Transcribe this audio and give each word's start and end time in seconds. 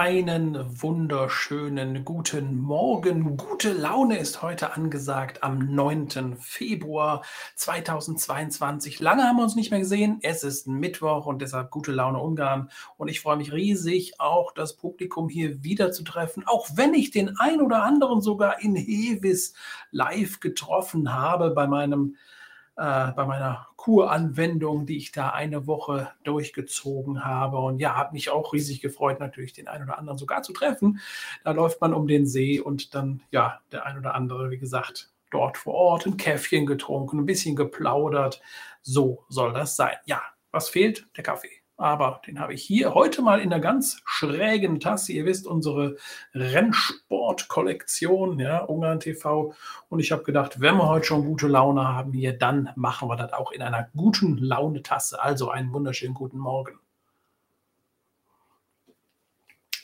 Einen 0.00 0.80
wunderschönen 0.80 2.06
guten 2.06 2.58
Morgen. 2.58 3.36
Gute 3.36 3.74
Laune 3.74 4.16
ist 4.16 4.40
heute 4.40 4.72
angesagt 4.72 5.42
am 5.42 5.74
9. 5.74 6.38
Februar 6.40 7.22
2022. 7.56 9.00
Lange 9.00 9.24
haben 9.24 9.36
wir 9.36 9.42
uns 9.42 9.56
nicht 9.56 9.70
mehr 9.70 9.80
gesehen. 9.80 10.18
Es 10.22 10.42
ist 10.42 10.66
Mittwoch 10.66 11.26
und 11.26 11.42
deshalb 11.42 11.70
gute 11.70 11.92
Laune 11.92 12.18
Ungarn. 12.18 12.70
Und 12.96 13.08
ich 13.08 13.20
freue 13.20 13.36
mich 13.36 13.52
riesig, 13.52 14.18
auch 14.18 14.52
das 14.52 14.74
Publikum 14.74 15.28
hier 15.28 15.62
wieder 15.64 15.92
zu 15.92 16.02
treffen. 16.02 16.44
Auch 16.46 16.70
wenn 16.76 16.94
ich 16.94 17.10
den 17.10 17.36
ein 17.38 17.60
oder 17.60 17.82
anderen 17.82 18.22
sogar 18.22 18.62
in 18.62 18.76
Hevis 18.76 19.52
live 19.90 20.40
getroffen 20.40 21.12
habe 21.12 21.50
bei 21.50 21.66
meinem 21.66 22.16
äh, 22.80 23.12
bei 23.12 23.26
meiner 23.26 23.68
Kuranwendung, 23.76 24.86
die 24.86 24.96
ich 24.96 25.12
da 25.12 25.28
eine 25.28 25.66
Woche 25.66 26.12
durchgezogen 26.24 27.26
habe. 27.26 27.58
Und 27.58 27.78
ja, 27.78 27.94
habe 27.94 28.14
mich 28.14 28.30
auch 28.30 28.54
riesig 28.54 28.80
gefreut, 28.80 29.20
natürlich 29.20 29.52
den 29.52 29.68
einen 29.68 29.84
oder 29.84 29.98
anderen 29.98 30.18
sogar 30.18 30.42
zu 30.42 30.54
treffen. 30.54 30.98
Da 31.44 31.50
läuft 31.50 31.82
man 31.82 31.92
um 31.92 32.06
den 32.06 32.26
See 32.26 32.58
und 32.58 32.94
dann, 32.94 33.22
ja, 33.30 33.60
der 33.70 33.84
ein 33.84 33.98
oder 33.98 34.14
andere, 34.14 34.50
wie 34.50 34.58
gesagt, 34.58 35.12
dort 35.30 35.58
vor 35.58 35.74
Ort 35.74 36.06
ein 36.06 36.16
Käffchen 36.16 36.64
getrunken, 36.64 37.20
ein 37.20 37.26
bisschen 37.26 37.54
geplaudert. 37.54 38.40
So 38.80 39.24
soll 39.28 39.52
das 39.52 39.76
sein. 39.76 39.96
Ja, 40.06 40.22
was 40.50 40.70
fehlt? 40.70 41.06
Der 41.16 41.22
Kaffee 41.22 41.59
aber 41.80 42.20
den 42.26 42.38
habe 42.38 42.52
ich 42.52 42.62
hier 42.62 42.92
heute 42.94 43.22
mal 43.22 43.40
in 43.40 43.50
einer 43.52 43.62
ganz 43.62 44.02
schrägen 44.04 44.80
Tasse. 44.80 45.12
Ihr 45.12 45.24
wisst, 45.24 45.46
unsere 45.46 45.96
Rennsport-Kollektion, 46.34 48.38
ja, 48.38 48.58
Ungarn 48.58 49.00
TV. 49.00 49.54
Und 49.88 50.00
ich 50.00 50.12
habe 50.12 50.22
gedacht, 50.22 50.60
wenn 50.60 50.76
wir 50.76 50.88
heute 50.88 51.06
schon 51.06 51.24
gute 51.24 51.48
Laune 51.48 51.88
haben 51.88 52.12
hier, 52.12 52.36
dann 52.36 52.68
machen 52.76 53.08
wir 53.08 53.16
das 53.16 53.32
auch 53.32 53.52
in 53.52 53.62
einer 53.62 53.88
guten 53.96 54.36
Laune-Tasse. 54.36 55.22
Also 55.22 55.48
einen 55.50 55.72
wunderschönen 55.72 56.14
guten 56.14 56.38
Morgen. 56.38 56.78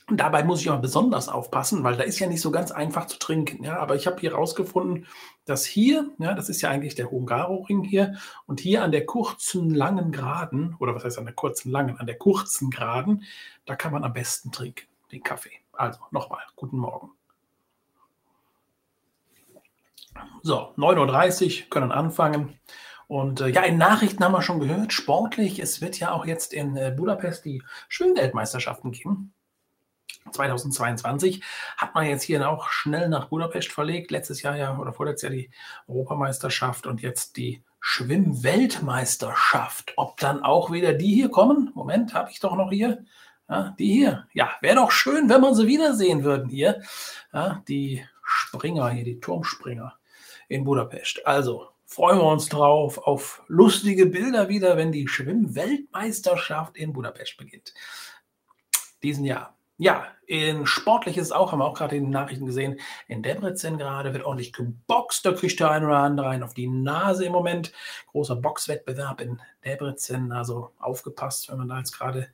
Und 0.08 0.18
dabei 0.18 0.44
muss 0.44 0.60
ich 0.60 0.70
auch 0.70 0.80
besonders 0.80 1.28
aufpassen, 1.28 1.82
weil 1.82 1.96
da 1.96 2.04
ist 2.04 2.20
ja 2.20 2.28
nicht 2.28 2.40
so 2.40 2.52
ganz 2.52 2.70
einfach 2.70 3.06
zu 3.06 3.18
trinken. 3.18 3.64
Ja, 3.64 3.78
aber 3.78 3.96
ich 3.96 4.06
habe 4.06 4.20
hier 4.20 4.34
rausgefunden, 4.34 5.06
dass 5.46 5.64
hier, 5.64 6.10
ja, 6.18 6.34
das 6.34 6.48
ist 6.48 6.60
ja 6.62 6.70
eigentlich 6.70 6.94
der 6.94 7.10
Hungaro-Ring 7.10 7.82
hier, 7.82 8.14
und 8.46 8.60
hier 8.60 8.84
an 8.84 8.92
der 8.92 9.04
kurzen, 9.04 9.74
langen 9.74 10.12
Geraden, 10.12 10.76
oder 10.78 10.94
was 10.94 11.04
heißt 11.04 11.18
an 11.18 11.24
der 11.24 11.34
kurzen, 11.34 11.72
langen, 11.72 11.98
an 11.98 12.06
der 12.06 12.18
kurzen 12.18 12.70
Geraden, 12.70 13.24
da 13.64 13.74
kann 13.74 13.92
man 13.92 14.04
am 14.04 14.12
besten 14.12 14.52
trinken, 14.52 14.86
den 15.10 15.24
Kaffee. 15.24 15.50
Also 15.72 15.98
nochmal, 16.12 16.42
guten 16.54 16.78
Morgen. 16.78 17.10
So, 20.42 20.72
9.30 20.76 21.64
Uhr 21.64 21.70
können 21.70 21.91
anfangen. 21.91 22.60
Und 23.08 23.41
äh, 23.41 23.48
ja, 23.48 23.62
in 23.62 23.76
Nachrichten 23.76 24.22
haben 24.22 24.32
wir 24.32 24.42
schon 24.42 24.60
gehört, 24.60 24.92
sportlich, 24.92 25.58
es 25.58 25.80
wird 25.80 25.98
ja 25.98 26.12
auch 26.12 26.26
jetzt 26.26 26.52
in 26.52 26.76
äh, 26.76 26.94
Budapest 26.96 27.44
die 27.44 27.62
Schwimmweltmeisterschaften 27.88 28.92
geben. 28.92 29.32
2022 30.30 31.42
hat 31.77 31.94
man 31.94 32.06
jetzt 32.06 32.22
hier 32.22 32.48
auch 32.48 32.69
schnell 32.69 33.08
nach 33.08 33.28
Budapest 33.28 33.72
verlegt. 33.72 34.10
Letztes 34.10 34.42
Jahr 34.42 34.56
ja 34.56 34.77
oder 34.78 34.92
vorletztes 34.92 35.30
Jahr 35.30 35.36
die 35.36 35.50
Europameisterschaft 35.88 36.86
und 36.86 37.02
jetzt 37.02 37.36
die 37.36 37.62
Schwimmweltmeisterschaft. 37.80 39.92
Ob 39.97 40.19
dann 40.19 40.42
auch 40.42 40.72
wieder 40.72 40.92
die 40.92 41.14
hier 41.14 41.30
kommen? 41.30 41.70
Moment, 41.74 42.14
habe 42.14 42.30
ich 42.30 42.41
doch 42.41 42.56
noch 42.56 42.70
hier. 42.70 43.04
Ja, 43.48 43.77
die 43.78 43.92
hier. 43.92 44.27
Ja, 44.32 44.50
wäre 44.60 44.74
doch 44.77 44.91
schön, 44.91 45.28
wenn 45.28 45.41
wir 45.41 45.54
sie 45.54 45.69
wiedersehen 45.69 46.24
würden 46.24 46.48
hier. 46.48 46.82
Ja, 47.32 47.62
die 47.69 48.04
Springer 48.24 48.91
hier, 48.91 49.04
die 49.04 49.20
Turmspringer 49.20 49.94
in 50.48 50.64
Budapest. 50.64 51.24
Also 51.27 51.69
freuen 51.84 52.19
wir 52.19 52.24
uns 52.24 52.48
drauf 52.48 52.98
auf 52.98 53.44
lustige 53.47 54.06
Bilder 54.06 54.48
wieder, 54.48 54.77
wenn 54.77 54.91
die 54.91 55.06
Schwimmweltmeisterschaft 55.06 56.76
in 56.76 56.93
Budapest 56.93 57.37
beginnt. 57.37 57.72
Diesen 59.03 59.25
Jahr. 59.25 59.56
Ja, 59.78 60.06
in 60.26 60.66
Sportliches 60.66 61.32
auch, 61.32 61.53
haben 61.53 61.59
wir 61.59 61.66
auch 61.66 61.76
gerade 61.76 61.97
in 61.97 62.04
den 62.04 62.10
Nachrichten 62.10 62.47
gesehen. 62.47 62.81
In 63.09 63.22
Debrecen 63.22 63.76
gerade 63.76 64.12
wird 64.12 64.25
ordentlich 64.25 64.53
geboxt. 64.53 65.25
Da 65.25 65.32
kriegt 65.32 65.60
der 65.60 65.70
eine 65.70 65.87
oder 65.87 65.98
andere 65.98 66.28
einen 66.28 66.42
auf 66.42 66.54
die 66.54 66.66
Nase 66.66 67.26
im 67.26 67.32
Moment. 67.32 67.72
Großer 68.10 68.37
Boxwettbewerb 68.37 69.20
in 69.20 69.41
Debrecen. 69.64 70.32
Also 70.32 70.72
aufgepasst, 70.78 71.50
wenn 71.50 71.59
man 71.59 71.69
da 71.69 71.78
jetzt 71.78 71.92
gerade 71.92 72.28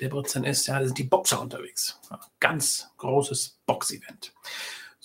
Debrecen 0.00 0.44
ist. 0.44 0.66
Ja, 0.68 0.78
da 0.78 0.86
sind 0.86 0.96
die 0.96 1.04
Boxer 1.04 1.40
unterwegs. 1.40 2.00
Ganz 2.38 2.90
großes 2.96 3.58
Boxevent. 3.66 4.32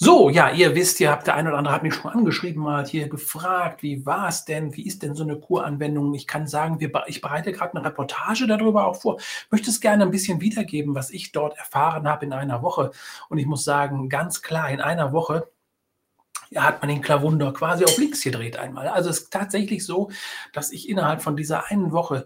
So, 0.02 0.30
ja, 0.30 0.50
ihr 0.50 0.76
wisst, 0.76 1.02
ihr 1.02 1.12
habt 1.12 1.28
der 1.28 1.36
eine 1.36 1.50
oder 1.50 1.58
andere 1.58 1.74
hat 1.74 1.84
mich 1.84 1.94
schon 1.94 2.10
angeschrieben, 2.10 2.64
mal 2.64 2.88
hier 2.88 3.10
gefragt, 3.10 3.84
wie 3.84 4.06
war 4.06 4.30
es 4.30 4.46
denn, 4.46 4.74
wie 4.78 4.88
ist 4.88 5.04
denn 5.04 5.14
so 5.14 5.24
eine 5.24 5.38
Kuranwendung? 5.38 6.14
Ich 6.14 6.26
kann 6.26 6.48
sagen, 6.48 6.80
wir, 6.80 6.90
ich 7.08 7.20
bereite 7.20 7.52
gerade 7.52 7.76
eine 7.76 7.86
Reportage 7.86 8.48
darüber 8.48 8.88
auch 8.88 8.96
vor, 8.96 9.20
möchte 9.52 9.70
es 9.70 9.82
gerne 9.82 10.04
ein 10.04 10.12
bisschen 10.12 10.40
wiedergeben, 10.40 10.96
was 10.96 11.10
ich 11.10 11.34
dort 11.34 11.58
erfahren 11.58 12.08
habe 12.08 12.26
in 12.26 12.32
einer 12.32 12.62
Woche. 12.62 12.92
Und 13.28 13.40
ich 13.40 13.46
muss 13.46 13.66
sagen, 13.66 14.08
ganz 14.08 14.42
klar, 14.42 14.70
in 14.70 14.80
einer 14.80 15.12
Woche 15.12 15.52
ja, 16.50 16.64
hat 16.64 16.82
man 16.82 16.88
den 16.88 17.02
Klavunder 17.02 17.52
quasi 17.52 17.84
auf 17.84 17.98
links 17.98 18.24
gedreht 18.24 18.56
einmal. 18.56 18.88
Also 18.88 19.10
es 19.10 19.20
ist 19.20 19.34
tatsächlich 19.34 19.86
so, 19.86 20.12
dass 20.54 20.72
ich 20.72 20.88
innerhalb 20.88 21.22
von 21.22 21.36
dieser 21.36 21.70
einen 21.70 21.92
Woche 21.92 22.26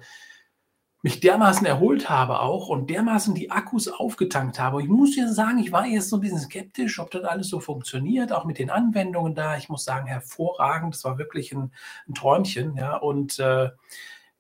mich 1.03 1.19
dermaßen 1.19 1.68
erholt 1.68 2.09
habe 2.09 2.40
auch 2.40 2.69
und 2.69 2.90
dermaßen 2.90 3.36
die 3.36 3.52
Akkus 3.52 3.90
aufgetankt 3.90 4.58
habe. 4.58 4.81
Ich 4.81 4.88
muss 4.88 5.18
ja 5.18 5.28
sagen, 5.28 5.59
ich 5.59 5.74
war 5.74 5.86
erst 5.86 6.09
so 6.09 6.16
ein 6.18 6.22
bisschen 6.22 6.40
skeptisch, 6.40 6.97
ob 7.00 7.12
das 7.12 7.25
alles 7.25 7.50
so 7.50 7.59
funktioniert, 7.59 8.31
auch 8.31 8.46
mit 8.46 8.58
den 8.58 8.69
Anwendungen 8.69 9.36
da. 9.36 9.58
Ich 9.58 9.68
muss 9.68 9.84
sagen, 9.84 10.08
hervorragend. 10.08 10.96
Das 10.96 11.03
war 11.03 11.18
wirklich 11.18 11.52
ein, 11.52 11.74
ein 12.08 12.13
Träumchen, 12.13 12.78
ja, 12.78 12.96
und 12.96 13.38
äh, 13.40 13.72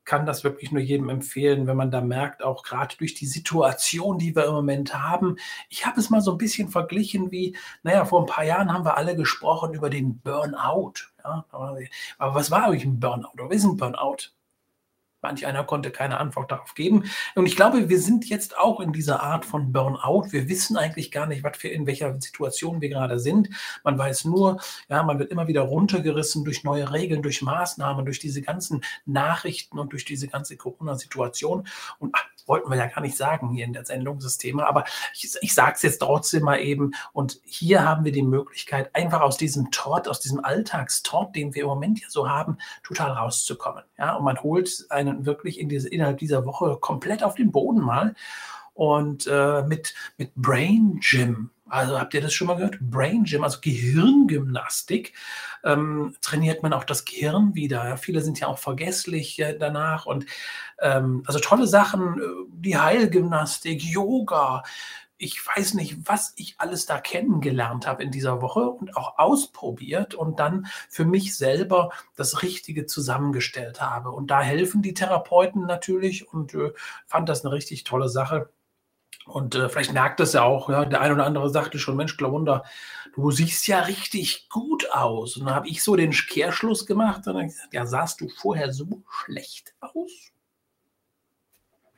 kann 0.05 0.25
das 0.25 0.45
wirklich 0.45 0.71
nur 0.71 0.81
jedem 0.81 1.09
empfehlen, 1.09 1.67
wenn 1.67 1.75
man 1.75 1.91
da 1.91 1.99
merkt, 1.99 2.43
auch 2.43 2.63
gerade 2.63 2.95
durch 2.97 3.13
die 3.13 3.25
Situation, 3.25 4.17
die 4.17 4.33
wir 4.33 4.45
im 4.45 4.53
Moment 4.53 4.93
haben. 4.93 5.35
Ich 5.67 5.85
habe 5.85 5.99
es 5.99 6.09
mal 6.09 6.21
so 6.21 6.31
ein 6.31 6.37
bisschen 6.37 6.69
verglichen 6.69 7.29
wie, 7.31 7.57
naja, 7.83 8.05
vor 8.05 8.21
ein 8.21 8.25
paar 8.25 8.45
Jahren 8.45 8.71
haben 8.71 8.85
wir 8.85 8.95
alle 8.95 9.17
gesprochen 9.17 9.73
über 9.73 9.89
den 9.89 10.19
Burnout. 10.19 10.93
Ja? 11.23 11.45
Aber 11.51 12.35
was 12.35 12.51
war 12.51 12.65
eigentlich 12.65 12.85
ein 12.85 13.01
Burnout? 13.01 13.31
Oder 13.33 13.49
was 13.49 13.57
ist 13.57 13.65
ein 13.65 13.77
Burnout? 13.77 14.31
Manch 15.23 15.47
einer 15.47 15.63
konnte 15.63 15.89
keine 15.89 16.19
Antwort 16.19 16.51
darauf 16.51 16.75
geben. 16.75 17.05
Und 17.33 17.45
ich 17.45 17.55
glaube, 17.55 17.89
wir 17.89 17.99
sind 17.99 18.29
jetzt 18.29 18.57
auch 18.57 18.79
in 18.81 18.91
dieser 18.93 19.23
Art 19.23 19.45
von 19.45 19.71
Burnout. 19.71 20.27
Wir 20.31 20.49
wissen 20.49 20.77
eigentlich 20.77 21.11
gar 21.11 21.25
nicht, 21.25 21.43
was 21.43 21.63
wir 21.63 21.71
in 21.71 21.87
welcher 21.87 22.19
Situation 22.21 22.81
wir 22.81 22.89
gerade 22.89 23.19
sind. 23.19 23.49
Man 23.83 23.97
weiß 23.97 24.25
nur, 24.25 24.59
ja, 24.89 25.01
man 25.01 25.19
wird 25.19 25.31
immer 25.31 25.47
wieder 25.47 25.61
runtergerissen 25.61 26.43
durch 26.43 26.63
neue 26.63 26.91
Regeln, 26.91 27.23
durch 27.23 27.41
Maßnahmen, 27.41 28.05
durch 28.05 28.19
diese 28.19 28.41
ganzen 28.41 28.83
Nachrichten 29.05 29.79
und 29.79 29.93
durch 29.93 30.05
diese 30.05 30.27
ganze 30.27 30.57
Corona-Situation. 30.57 31.67
Und 31.99 32.11
ach, 32.13 32.25
wollten 32.47 32.69
wir 32.69 32.77
ja 32.77 32.87
gar 32.87 33.01
nicht 33.01 33.17
sagen 33.17 33.49
hier 33.51 33.65
in 33.65 33.73
der 33.73 33.85
Sendung, 33.85 34.19
das 34.19 34.37
Thema, 34.37 34.67
aber 34.67 34.83
ich, 35.13 35.35
ich 35.41 35.53
sage 35.53 35.73
es 35.75 35.81
jetzt 35.81 35.99
trotzdem 35.99 36.43
mal 36.43 36.59
eben. 36.59 36.91
Und 37.13 37.39
hier 37.45 37.83
haben 37.83 38.05
wir 38.05 38.11
die 38.11 38.23
Möglichkeit, 38.23 38.93
einfach 38.95 39.21
aus 39.21 39.37
diesem 39.37 39.71
Trott, 39.71 40.07
aus 40.07 40.19
diesem 40.19 40.43
Alltagstrott, 40.43 41.35
den 41.35 41.53
wir 41.55 41.63
im 41.63 41.69
Moment 41.69 42.01
ja 42.01 42.07
so 42.09 42.29
haben, 42.29 42.57
total 42.83 43.11
rauszukommen. 43.11 43.83
Ja, 43.97 44.15
und 44.15 44.25
man 44.25 44.41
holt 44.41 44.85
einen 45.13 45.25
wirklich 45.25 45.59
in 45.59 45.69
diese, 45.69 45.89
innerhalb 45.89 46.17
dieser 46.17 46.45
Woche 46.45 46.77
komplett 46.79 47.23
auf 47.23 47.35
den 47.35 47.51
Boden 47.51 47.81
mal. 47.81 48.15
Und 48.73 49.27
äh, 49.27 49.61
mit, 49.63 49.93
mit 50.17 50.33
Brain 50.35 50.99
Gym, 50.99 51.51
also 51.69 51.99
habt 51.99 52.13
ihr 52.13 52.21
das 52.21 52.33
schon 52.33 52.47
mal 52.47 52.55
gehört? 52.55 52.79
Brain 52.79 53.23
Gym, 53.23 53.43
also 53.43 53.59
Gehirngymnastik, 53.61 55.13
ähm, 55.63 56.15
trainiert 56.21 56.61
man 56.61 56.73
auch 56.73 56.83
das 56.83 57.05
Gehirn 57.05 57.55
wieder. 57.55 57.87
Ja, 57.87 57.97
viele 57.97 58.21
sind 58.21 58.39
ja 58.39 58.47
auch 58.47 58.59
vergesslich 58.59 59.39
äh, 59.39 59.57
danach 59.57 60.05
und 60.05 60.25
ähm, 60.81 61.23
also 61.25 61.39
tolle 61.39 61.67
Sachen, 61.67 62.19
äh, 62.19 62.23
die 62.51 62.77
Heilgymnastik, 62.77 63.83
Yoga. 63.83 64.63
Ich 65.23 65.39
weiß 65.47 65.75
nicht, 65.75 65.95
was 66.03 66.33
ich 66.35 66.55
alles 66.57 66.85
da 66.85 66.99
kennengelernt 66.99 67.87
habe 67.87 68.03
in 68.03 68.11
dieser 68.11 68.41
Woche 68.41 68.59
und 68.59 68.97
auch 68.97 69.17
ausprobiert 69.17 70.15
und 70.15 70.37
dann 70.37 70.67
für 70.89 71.05
mich 71.05 71.37
selber 71.37 71.91
das 72.17 72.43
Richtige 72.43 72.87
zusammengestellt 72.87 73.79
habe. 73.79 74.11
Und 74.11 74.31
da 74.31 74.41
helfen 74.41 74.81
die 74.81 74.93
Therapeuten 74.93 75.65
natürlich 75.65 76.27
und 76.27 76.53
äh, 76.53 76.73
fand 77.07 77.29
das 77.29 77.45
eine 77.45 77.53
richtig 77.53 77.85
tolle 77.85 78.09
Sache. 78.09 78.49
Und 79.25 79.55
äh, 79.55 79.69
vielleicht 79.69 79.93
merkt 79.93 80.19
das 80.19 80.33
ja 80.33 80.43
auch, 80.43 80.69
ja, 80.69 80.83
der 80.83 80.99
eine 80.99 81.13
oder 81.13 81.25
andere 81.25 81.49
sagte 81.49 81.79
schon, 81.79 81.95
Mensch, 81.95 82.17
Klaunder, 82.17 82.65
du 83.15 83.31
siehst 83.31 83.65
ja 83.67 83.79
richtig 83.79 84.49
gut 84.49 84.91
aus. 84.91 85.37
Und 85.37 85.45
dann 85.45 85.55
habe 85.55 85.69
ich 85.69 85.83
so 85.83 85.95
den 85.95 86.11
Kehrschluss 86.11 86.85
gemacht 86.85 87.25
und 87.27 87.35
dann 87.35 87.47
gesagt, 87.47 87.73
ja, 87.73 87.85
sahst 87.85 88.19
du 88.19 88.27
vorher 88.27 88.73
so 88.73 89.03
schlecht 89.09 89.73
aus? 89.79 90.32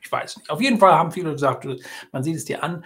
Ich 0.06 0.12
weiß 0.12 0.36
nicht. 0.36 0.50
Auf 0.50 0.60
jeden 0.60 0.78
Fall 0.78 0.92
haben 0.92 1.10
viele 1.10 1.32
gesagt, 1.32 1.66
man 2.12 2.22
sieht 2.22 2.36
es 2.36 2.44
dir 2.44 2.62
an, 2.62 2.84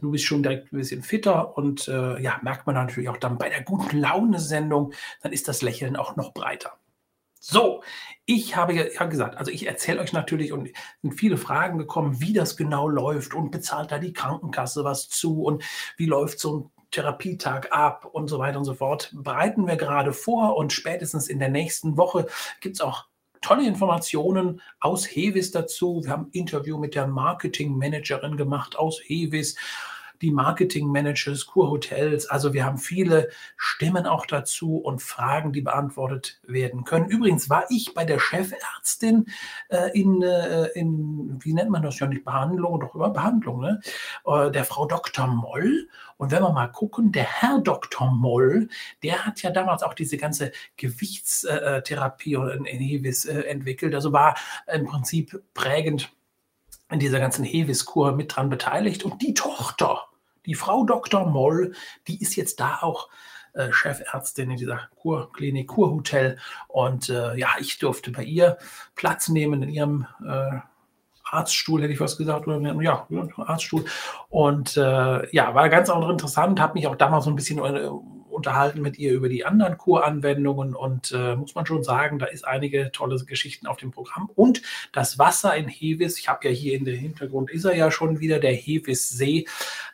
du 0.00 0.10
bist 0.10 0.24
schon 0.24 0.42
direkt 0.42 0.72
ein 0.72 0.78
bisschen 0.78 1.02
fitter 1.02 1.58
und 1.58 1.86
äh, 1.86 2.18
ja, 2.18 2.40
merkt 2.42 2.66
man 2.66 2.74
natürlich 2.74 3.10
auch 3.10 3.18
dann 3.18 3.36
bei 3.36 3.50
der 3.50 3.62
guten 3.62 3.98
Laune-Sendung, 3.98 4.94
dann 5.20 5.32
ist 5.32 5.48
das 5.48 5.60
Lächeln 5.60 5.96
auch 5.96 6.16
noch 6.16 6.32
breiter. 6.32 6.72
So, 7.40 7.82
ich 8.24 8.56
habe 8.56 8.72
ja 8.72 9.04
gesagt, 9.04 9.36
also 9.36 9.50
ich 9.50 9.66
erzähle 9.66 10.00
euch 10.00 10.14
natürlich 10.14 10.52
und 10.52 10.70
sind 11.02 11.12
viele 11.12 11.36
Fragen 11.36 11.76
gekommen, 11.76 12.22
wie 12.22 12.32
das 12.32 12.56
genau 12.56 12.88
läuft 12.88 13.34
und 13.34 13.50
bezahlt 13.50 13.92
da 13.92 13.98
die 13.98 14.14
Krankenkasse 14.14 14.82
was 14.82 15.10
zu 15.10 15.42
und 15.42 15.62
wie 15.98 16.06
läuft 16.06 16.38
so 16.38 16.56
ein 16.56 16.70
Therapietag 16.90 17.70
ab 17.70 18.06
und 18.06 18.28
so 18.28 18.38
weiter 18.38 18.58
und 18.58 18.64
so 18.64 18.74
fort. 18.74 19.10
Bereiten 19.12 19.66
wir 19.66 19.76
gerade 19.76 20.14
vor 20.14 20.56
und 20.56 20.72
spätestens 20.72 21.28
in 21.28 21.38
der 21.38 21.50
nächsten 21.50 21.98
Woche 21.98 22.28
gibt 22.60 22.76
es 22.76 22.80
auch 22.80 23.11
tolle 23.42 23.66
Informationen 23.66 24.62
aus 24.80 25.04
Hevis 25.04 25.50
dazu. 25.50 26.02
Wir 26.04 26.12
haben 26.12 26.26
ein 26.26 26.30
Interview 26.32 26.78
mit 26.78 26.94
der 26.94 27.06
Marketingmanagerin 27.06 28.36
gemacht 28.36 28.76
aus 28.76 29.00
Hevis 29.04 29.56
die 30.22 30.30
Marketing-Managers, 30.30 31.46
Kurhotels. 31.46 32.26
Also 32.26 32.54
wir 32.54 32.64
haben 32.64 32.78
viele 32.78 33.28
Stimmen 33.56 34.06
auch 34.06 34.24
dazu 34.24 34.76
und 34.76 35.02
Fragen, 35.02 35.52
die 35.52 35.60
beantwortet 35.60 36.40
werden 36.46 36.84
können. 36.84 37.08
Übrigens 37.08 37.50
war 37.50 37.64
ich 37.68 37.92
bei 37.92 38.04
der 38.04 38.20
Chefärztin 38.20 39.26
äh, 39.68 39.90
in, 39.98 40.22
äh, 40.22 40.66
in, 40.68 41.38
wie 41.42 41.52
nennt 41.52 41.70
man 41.70 41.82
das 41.82 41.98
ja 41.98 42.06
nicht, 42.06 42.24
Behandlung, 42.24 42.80
doch 42.80 42.94
über 42.94 43.10
Behandlung, 43.10 43.60
ne? 43.60 43.80
Äh, 44.24 44.50
der 44.50 44.64
Frau 44.64 44.86
Dr. 44.86 45.26
Moll. 45.26 45.88
Und 46.16 46.30
wenn 46.30 46.42
wir 46.42 46.52
mal 46.52 46.68
gucken, 46.68 47.10
der 47.10 47.24
Herr 47.24 47.60
Dr. 47.60 48.12
Moll, 48.12 48.68
der 49.02 49.26
hat 49.26 49.42
ja 49.42 49.50
damals 49.50 49.82
auch 49.82 49.94
diese 49.94 50.16
ganze 50.16 50.52
Gewichtstherapie 50.76 52.34
in 52.34 52.64
Hevis 52.64 53.24
äh, 53.24 53.40
entwickelt. 53.40 53.94
Also 53.94 54.12
war 54.12 54.36
im 54.72 54.86
Prinzip 54.86 55.42
prägend 55.52 56.12
in 56.92 57.00
dieser 57.00 57.18
ganzen 57.18 57.44
Hevis-Kur 57.44 58.12
mit 58.12 58.36
dran 58.36 58.50
beteiligt. 58.50 59.04
Und 59.04 59.22
die 59.22 59.34
Tochter, 59.34 60.04
die 60.46 60.54
Frau 60.54 60.84
Dr. 60.84 61.26
Moll, 61.26 61.72
die 62.08 62.20
ist 62.20 62.36
jetzt 62.36 62.60
da 62.60 62.78
auch 62.80 63.08
äh, 63.54 63.70
Chefärztin 63.70 64.50
in 64.50 64.56
dieser 64.56 64.88
Kurklinik, 64.96 65.68
Kurhotel. 65.68 66.38
Und 66.68 67.08
äh, 67.08 67.36
ja, 67.36 67.50
ich 67.60 67.78
durfte 67.78 68.10
bei 68.10 68.24
ihr 68.24 68.58
Platz 68.94 69.28
nehmen 69.28 69.62
in 69.62 69.68
ihrem 69.68 70.06
äh, 70.26 70.58
Arztstuhl, 71.24 71.82
hätte 71.82 71.92
ich 71.92 72.00
was 72.00 72.16
gesagt, 72.16 72.46
oder 72.46 72.60
ja, 72.82 73.06
Arztstuhl. 73.36 73.84
Und 74.28 74.76
äh, 74.76 75.34
ja, 75.34 75.54
war 75.54 75.68
ganz 75.68 75.90
auch 75.90 76.08
interessant, 76.08 76.60
habe 76.60 76.74
mich 76.74 76.86
auch 76.86 76.96
damals 76.96 77.24
so 77.24 77.30
ein 77.30 77.36
bisschen 77.36 77.58
äh, 77.58 77.90
unterhalten 78.42 78.82
mit 78.82 78.98
ihr 78.98 79.12
über 79.12 79.28
die 79.28 79.44
anderen 79.44 79.78
Kuranwendungen 79.78 80.74
und 80.74 81.12
äh, 81.12 81.36
muss 81.36 81.54
man 81.54 81.64
schon 81.64 81.84
sagen, 81.84 82.18
da 82.18 82.26
ist 82.26 82.44
einige 82.44 82.90
tolle 82.90 83.24
Geschichten 83.24 83.68
auf 83.68 83.76
dem 83.76 83.92
Programm. 83.92 84.28
Und 84.34 84.62
das 84.92 85.16
Wasser 85.16 85.54
in 85.54 85.68
Hevis, 85.68 86.18
ich 86.18 86.28
habe 86.28 86.48
ja 86.48 86.52
hier 86.52 86.74
in 86.74 86.84
der 86.84 86.96
Hintergrund, 86.96 87.52
ist 87.52 87.64
er 87.64 87.76
ja 87.76 87.92
schon 87.92 88.18
wieder, 88.18 88.40
der 88.40 88.52
Hevis-See, 88.52 89.46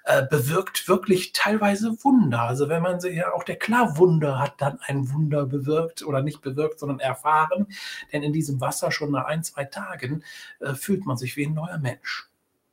äh, 0.05 0.27
bewirkt 0.27 0.89
wirklich 0.89 1.35
teilweise 1.35 2.03
Wunder. 2.03 2.41
Also 2.41 2.71
wenn 2.71 2.81
man 2.81 3.01
sich 3.01 3.17
ja 3.17 3.35
auch 3.35 3.45
der 3.45 3.57
Klarwunder 3.57 4.39
hat 4.39 4.55
dann 4.63 4.79
ein 4.87 5.13
Wunder 5.13 5.45
bewirkt 5.45 6.03
oder 6.03 6.23
nicht 6.23 6.41
bewirkt, 6.41 6.81
sondern 6.81 7.01
erfahren. 7.01 7.67
Denn 8.15 8.23
in 8.23 8.33
diesem 8.33 8.63
Wasser 8.63 8.91
schon 8.91 9.11
nach 9.11 9.27
ein, 9.27 9.45
zwei 9.45 9.65
Tagen 9.65 10.25
äh, 10.61 10.73
fühlt 10.73 11.05
man 11.05 11.19
sich 11.19 11.37
wie 11.37 11.45
ein 11.45 11.53
neuer 11.53 11.77
Mensch. 11.77 12.31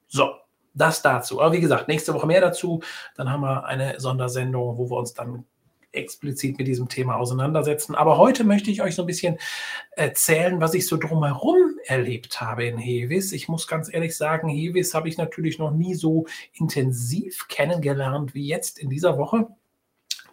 So, 0.07 0.35
das 0.75 1.01
dazu. 1.01 1.41
Aber 1.41 1.53
wie 1.53 1.61
gesagt, 1.61 1.87
nächste 1.87 2.13
Woche 2.13 2.27
mehr 2.27 2.41
dazu. 2.41 2.81
Dann 3.15 3.29
haben 3.29 3.41
wir 3.41 3.65
eine 3.65 3.99
Sondersendung, 3.99 4.77
wo 4.77 4.89
wir 4.89 4.97
uns 4.97 5.13
dann 5.13 5.45
explizit 5.95 6.57
mit 6.57 6.67
diesem 6.67 6.89
Thema 6.89 7.15
auseinandersetzen. 7.15 7.95
Aber 7.95 8.17
heute 8.17 8.43
möchte 8.43 8.71
ich 8.71 8.81
euch 8.81 8.95
so 8.95 9.03
ein 9.03 9.07
bisschen 9.07 9.37
erzählen, 9.91 10.59
was 10.61 10.73
ich 10.73 10.87
so 10.87 10.97
drumherum 10.97 11.79
erlebt 11.85 12.41
habe 12.41 12.65
in 12.65 12.77
Hevis. 12.77 13.31
Ich 13.31 13.47
muss 13.47 13.67
ganz 13.67 13.93
ehrlich 13.93 14.15
sagen, 14.15 14.49
Hevis 14.49 14.93
habe 14.93 15.09
ich 15.09 15.17
natürlich 15.17 15.59
noch 15.59 15.71
nie 15.71 15.95
so 15.95 16.25
intensiv 16.53 17.47
kennengelernt 17.47 18.33
wie 18.33 18.47
jetzt 18.47 18.79
in 18.79 18.89
dieser 18.89 19.17
Woche. 19.17 19.47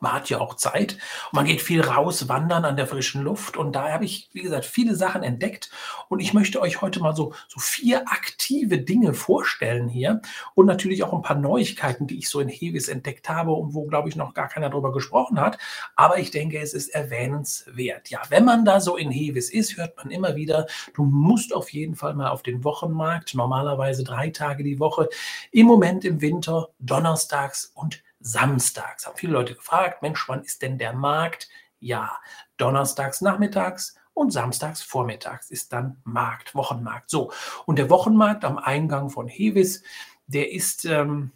Man 0.02 0.14
hat 0.14 0.28
ja 0.30 0.40
auch 0.40 0.54
Zeit 0.54 0.94
und 1.30 1.34
man 1.34 1.44
geht 1.44 1.62
viel 1.62 1.80
raus, 1.80 2.28
wandern 2.28 2.64
an 2.64 2.74
der 2.76 2.88
frischen 2.88 3.22
Luft. 3.22 3.56
Und 3.56 3.76
da 3.76 3.88
habe 3.92 4.04
ich, 4.04 4.28
wie 4.32 4.42
gesagt, 4.42 4.64
viele 4.64 4.96
Sachen 4.96 5.22
entdeckt. 5.22 5.70
Und 6.08 6.18
ich 6.18 6.34
möchte 6.34 6.60
euch 6.60 6.82
heute 6.82 6.98
mal 6.98 7.14
so, 7.14 7.34
so 7.46 7.60
vier 7.60 8.02
aktive 8.08 8.78
Dinge 8.78 9.14
vorstellen 9.14 9.88
hier. 9.88 10.20
Und 10.54 10.66
natürlich 10.66 11.04
auch 11.04 11.12
ein 11.12 11.22
paar 11.22 11.38
Neuigkeiten, 11.38 12.08
die 12.08 12.18
ich 12.18 12.28
so 12.28 12.40
in 12.40 12.48
Hevis 12.48 12.88
entdeckt 12.88 13.28
habe 13.28 13.52
und 13.52 13.74
wo, 13.74 13.84
glaube 13.86 14.08
ich, 14.08 14.16
noch 14.16 14.34
gar 14.34 14.48
keiner 14.48 14.70
drüber 14.70 14.92
gesprochen 14.92 15.40
hat. 15.40 15.56
Aber 15.94 16.18
ich 16.18 16.32
denke, 16.32 16.58
es 16.58 16.74
ist 16.74 16.88
erwähnenswert. 16.88 18.10
Ja, 18.10 18.22
wenn 18.28 18.44
man 18.44 18.64
da 18.64 18.80
so 18.80 18.96
in 18.96 19.12
Hevis 19.12 19.50
ist, 19.50 19.76
hört 19.76 19.96
man 19.98 20.10
immer 20.10 20.34
wieder, 20.34 20.66
du 20.94 21.04
musst 21.04 21.54
auf 21.54 21.72
jeden 21.72 21.94
Fall 21.94 22.14
mal 22.14 22.30
auf 22.30 22.42
den 22.42 22.64
Wochenmarkt. 22.64 23.36
Normalerweise 23.36 24.02
drei 24.02 24.30
Tage 24.30 24.64
die 24.64 24.80
Woche. 24.80 25.08
Im 25.52 25.68
Moment 25.68 26.04
im 26.04 26.20
Winter, 26.20 26.70
donnerstags 26.80 27.70
und 27.76 28.02
samstags. 28.22 29.06
Haben 29.06 29.16
viele 29.16 29.32
Leute 29.32 29.54
gefragt, 29.54 30.02
Mensch, 30.02 30.28
wann 30.28 30.42
ist 30.42 30.62
denn 30.62 30.78
der 30.78 30.92
Markt? 30.92 31.48
Ja, 31.78 32.18
donnerstags 32.56 33.20
nachmittags 33.20 33.96
und 34.14 34.30
samstags 34.30 34.82
vormittags 34.82 35.50
ist 35.50 35.72
dann 35.72 36.00
Markt, 36.04 36.54
Wochenmarkt. 36.54 37.10
So, 37.10 37.32
und 37.66 37.76
der 37.76 37.90
Wochenmarkt 37.90 38.44
am 38.44 38.58
Eingang 38.58 39.10
von 39.10 39.28
Hevis, 39.28 39.82
der 40.26 40.52
ist 40.52 40.84
ähm, 40.84 41.32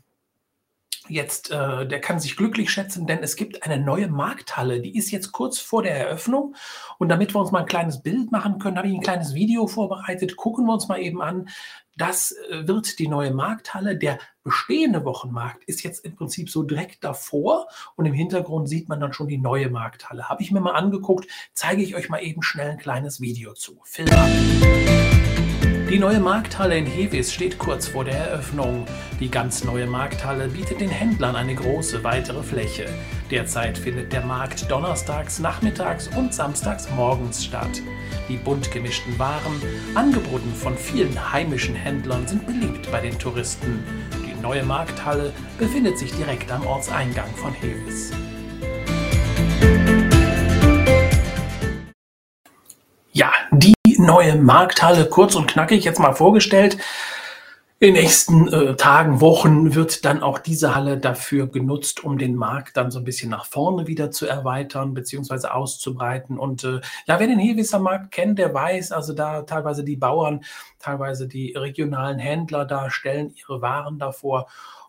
jetzt, 1.09 1.51
äh, 1.51 1.87
der 1.87 2.01
kann 2.01 2.21
sich 2.21 2.37
glücklich 2.37 2.71
schätzen, 2.71 3.07
denn 3.07 3.23
es 3.23 3.37
gibt 3.37 3.63
eine 3.63 3.79
neue 3.83 4.09
Markthalle, 4.09 4.81
die 4.81 4.97
ist 4.97 5.11
jetzt 5.11 5.33
kurz 5.33 5.59
vor 5.59 5.83
der 5.83 5.97
Eröffnung. 5.97 6.55
Und 6.99 7.09
damit 7.09 7.35
wir 7.35 7.41
uns 7.41 7.53
mal 7.53 7.61
ein 7.61 7.67
kleines 7.67 8.03
Bild 8.03 8.33
machen 8.33 8.59
können, 8.59 8.77
habe 8.77 8.89
ich 8.89 8.95
ein 8.95 9.03
kleines 9.03 9.35
Video 9.35 9.67
vorbereitet. 9.67 10.37
Gucken 10.37 10.67
wir 10.67 10.75
uns 10.75 10.89
mal 10.89 11.01
eben 11.01 11.23
an. 11.23 11.49
Das 11.97 12.33
äh, 12.51 12.69
wird 12.69 12.99
die 12.99 13.09
neue 13.09 13.33
Markthalle. 13.33 13.97
Der 13.97 14.19
bestehende 14.43 15.05
Wochenmarkt 15.05 15.65
ist 15.65 15.83
jetzt 15.83 16.05
im 16.05 16.15
Prinzip 16.15 16.51
so 16.51 16.63
direkt 16.63 17.03
davor 17.05 17.69
und 17.97 18.07
im 18.07 18.13
Hintergrund 18.13 18.69
sieht 18.69 18.89
man 18.89 19.01
dann 19.01 19.13
schon 19.13 19.29
die 19.29 19.39
neue 19.39 19.71
Markthalle. 19.71 20.29
Habe 20.29 20.43
ich 20.43 20.53
mir 20.53 20.61
mal 20.61 20.73
angeguckt, 20.73 21.27
zeige 21.55 21.83
ich 21.83 21.97
euch 21.97 22.09
mal 22.09 22.23
eben 22.23 22.43
schnell 22.43 22.73
ein 22.73 22.79
kleines 22.79 23.21
Video 23.21 23.55
zu. 23.55 23.81
Film 23.85 24.11
ab. 24.11 25.16
Die 25.89 26.01
neue 26.01 26.19
Markthalle 26.19 26.77
in 26.77 26.85
Hevis 26.85 27.33
steht 27.33 27.59
kurz 27.59 27.87
vor 27.87 28.05
der 28.05 28.17
Eröffnung. 28.17 28.85
Die 29.21 29.31
ganz 29.31 29.63
neue 29.63 29.87
Markthalle 29.87 30.49
bietet 30.49 30.81
den 30.81 30.91
Händlern 30.91 31.37
eine 31.37 31.55
große 31.55 32.03
weitere 32.03 32.43
Fläche. 32.43 32.87
Derzeit 33.31 33.79
findet 33.79 34.13
der 34.13 34.27
Markt 34.27 34.69
donnerstags, 34.69 35.39
nachmittags 35.39 36.09
und 36.09 36.35
samstags 36.35 36.91
morgens 36.91 37.45
statt. 37.45 37.81
Die 38.29 38.37
bunt 38.37 38.73
gemischten 38.73 39.17
Waren, 39.21 39.63
angeboten 39.95 40.53
von 40.57 40.77
vielen 40.77 41.33
heimischen 41.33 41.77
Händlern, 41.77 42.27
sind 42.27 42.45
beliebt 42.47 42.91
bei 42.91 43.01
den 43.01 43.17
Touristen. 43.17 43.85
Die 44.27 44.43
neue 44.43 44.65
Markthalle 44.65 45.33
befindet 45.57 46.01
sich 46.01 46.13
direkt 46.13 46.51
am 46.51 46.67
Ortseingang 46.67 47.33
von 47.37 47.53
Hevis. 47.53 48.11
Neue 54.07 54.37
Markthalle, 54.37 55.07
kurz 55.07 55.35
und 55.35 55.49
knackig 55.49 55.85
jetzt 55.85 55.99
mal 55.99 56.15
vorgestellt. 56.15 56.79
In 57.79 57.93
den 57.93 58.03
nächsten 58.03 58.49
äh, 58.49 58.75
Tagen, 58.75 59.21
Wochen 59.21 59.75
wird 59.75 60.07
dann 60.07 60.23
auch 60.23 60.39
diese 60.39 60.75
Halle 60.75 60.97
dafür 60.97 61.47
genutzt, 61.47 62.03
um 62.03 62.17
den 62.17 62.35
Markt 62.35 62.79
dann 62.79 62.91
so 62.91 62.99
ein 63.01 63.05
bisschen 63.05 63.29
nach 63.29 63.45
vorne 63.45 63.87
wieder 63.87 64.11
zu 64.11 64.27
erweitern 64.27 64.95
bzw. 64.95 65.49
auszubreiten. 65.49 66.39
Und 66.39 66.65
äh, 66.65 66.81
ja, 67.07 67.21
wer 67.21 67.27
den 67.27 67.39
Hewisser 67.39 67.79
Markt 67.79 68.13
kennt, 68.13 68.39
der 68.39 68.55
weiß, 68.55 68.93
also 68.93 69.13
da 69.13 69.43
teilweise 69.43 69.85
die 69.85 69.97
Bauern, 69.97 70.43
teilweise 70.79 71.29
die 71.29 71.53
regionalen 71.53 72.19
Händler 72.19 72.65
da 72.65 72.89
stellen 72.89 73.35
ihre 73.37 73.61
Waren 73.61 73.99
davor 73.99 74.47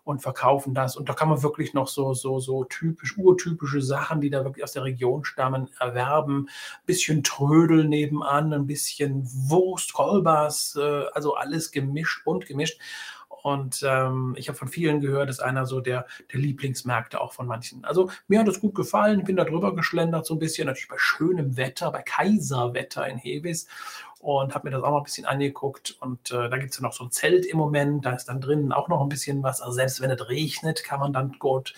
und 0.07 0.21
verkaufen 0.21 0.73
das. 0.73 0.95
Und 0.95 1.09
da 1.09 1.13
kann 1.13 1.27
man 1.27 1.43
wirklich 1.43 1.73
noch 1.73 1.89
so, 1.89 2.13
so, 2.13 2.39
so 2.39 2.63
typisch, 2.63 3.17
urtypische 3.17 3.81
Sachen, 3.81 4.21
die 4.21 4.29
da 4.29 4.45
wirklich 4.45 4.63
aus 4.63 4.71
der 4.71 4.85
Region 4.85 5.25
stammen, 5.25 5.69
erwerben. 5.79 6.47
Ein 6.47 6.85
bisschen 6.85 7.23
Trödel 7.23 7.83
nebenan, 7.83 8.53
ein 8.53 8.67
bisschen 8.67 9.27
Wurst, 9.49 9.91
Kolbas, 9.91 10.77
äh, 10.79 11.03
also 11.13 11.35
alles 11.35 11.71
gemischt 11.71 12.25
und 12.25 12.45
gemischt. 12.45 12.79
Und 13.47 13.81
ähm, 13.87 14.35
ich 14.37 14.49
habe 14.49 14.57
von 14.57 14.67
vielen 14.67 14.99
gehört, 14.99 15.29
ist 15.29 15.39
einer 15.39 15.65
so 15.65 15.79
der, 15.79 16.05
der 16.33 16.39
Lieblingsmärkte 16.41 17.21
auch 17.21 17.31
von 17.31 17.47
manchen. 17.47 17.85
Also 17.85 18.11
mir 18.27 18.41
hat 18.41 18.47
es 18.49 18.59
gut 18.59 18.75
gefallen, 18.75 19.23
bin 19.23 19.37
da 19.37 19.45
drüber 19.45 19.73
geschlendert 19.73 20.25
so 20.25 20.35
ein 20.35 20.39
bisschen, 20.39 20.67
natürlich 20.67 20.89
bei 20.89 20.97
schönem 20.97 21.55
Wetter, 21.55 21.89
bei 21.93 22.01
Kaiserwetter 22.01 23.07
in 23.07 23.17
Hevis 23.17 23.69
und 24.19 24.53
habe 24.53 24.67
mir 24.67 24.75
das 24.75 24.83
auch 24.83 24.91
noch 24.91 24.97
ein 24.97 25.03
bisschen 25.05 25.25
angeguckt. 25.25 25.95
Und 26.01 26.29
äh, 26.31 26.49
da 26.49 26.57
gibt 26.57 26.71
es 26.71 26.77
ja 26.77 26.83
noch 26.83 26.91
so 26.91 27.05
ein 27.05 27.11
Zelt 27.11 27.45
im 27.45 27.55
Moment, 27.55 28.05
da 28.05 28.11
ist 28.11 28.25
dann 28.25 28.41
drinnen 28.41 28.73
auch 28.73 28.89
noch 28.89 28.99
ein 29.01 29.07
bisschen 29.07 29.41
was. 29.43 29.61
Also 29.61 29.75
selbst 29.75 30.01
wenn 30.01 30.11
es 30.11 30.27
regnet, 30.27 30.83
kann 30.83 30.99
man 30.99 31.13
dann 31.13 31.31
gut 31.39 31.73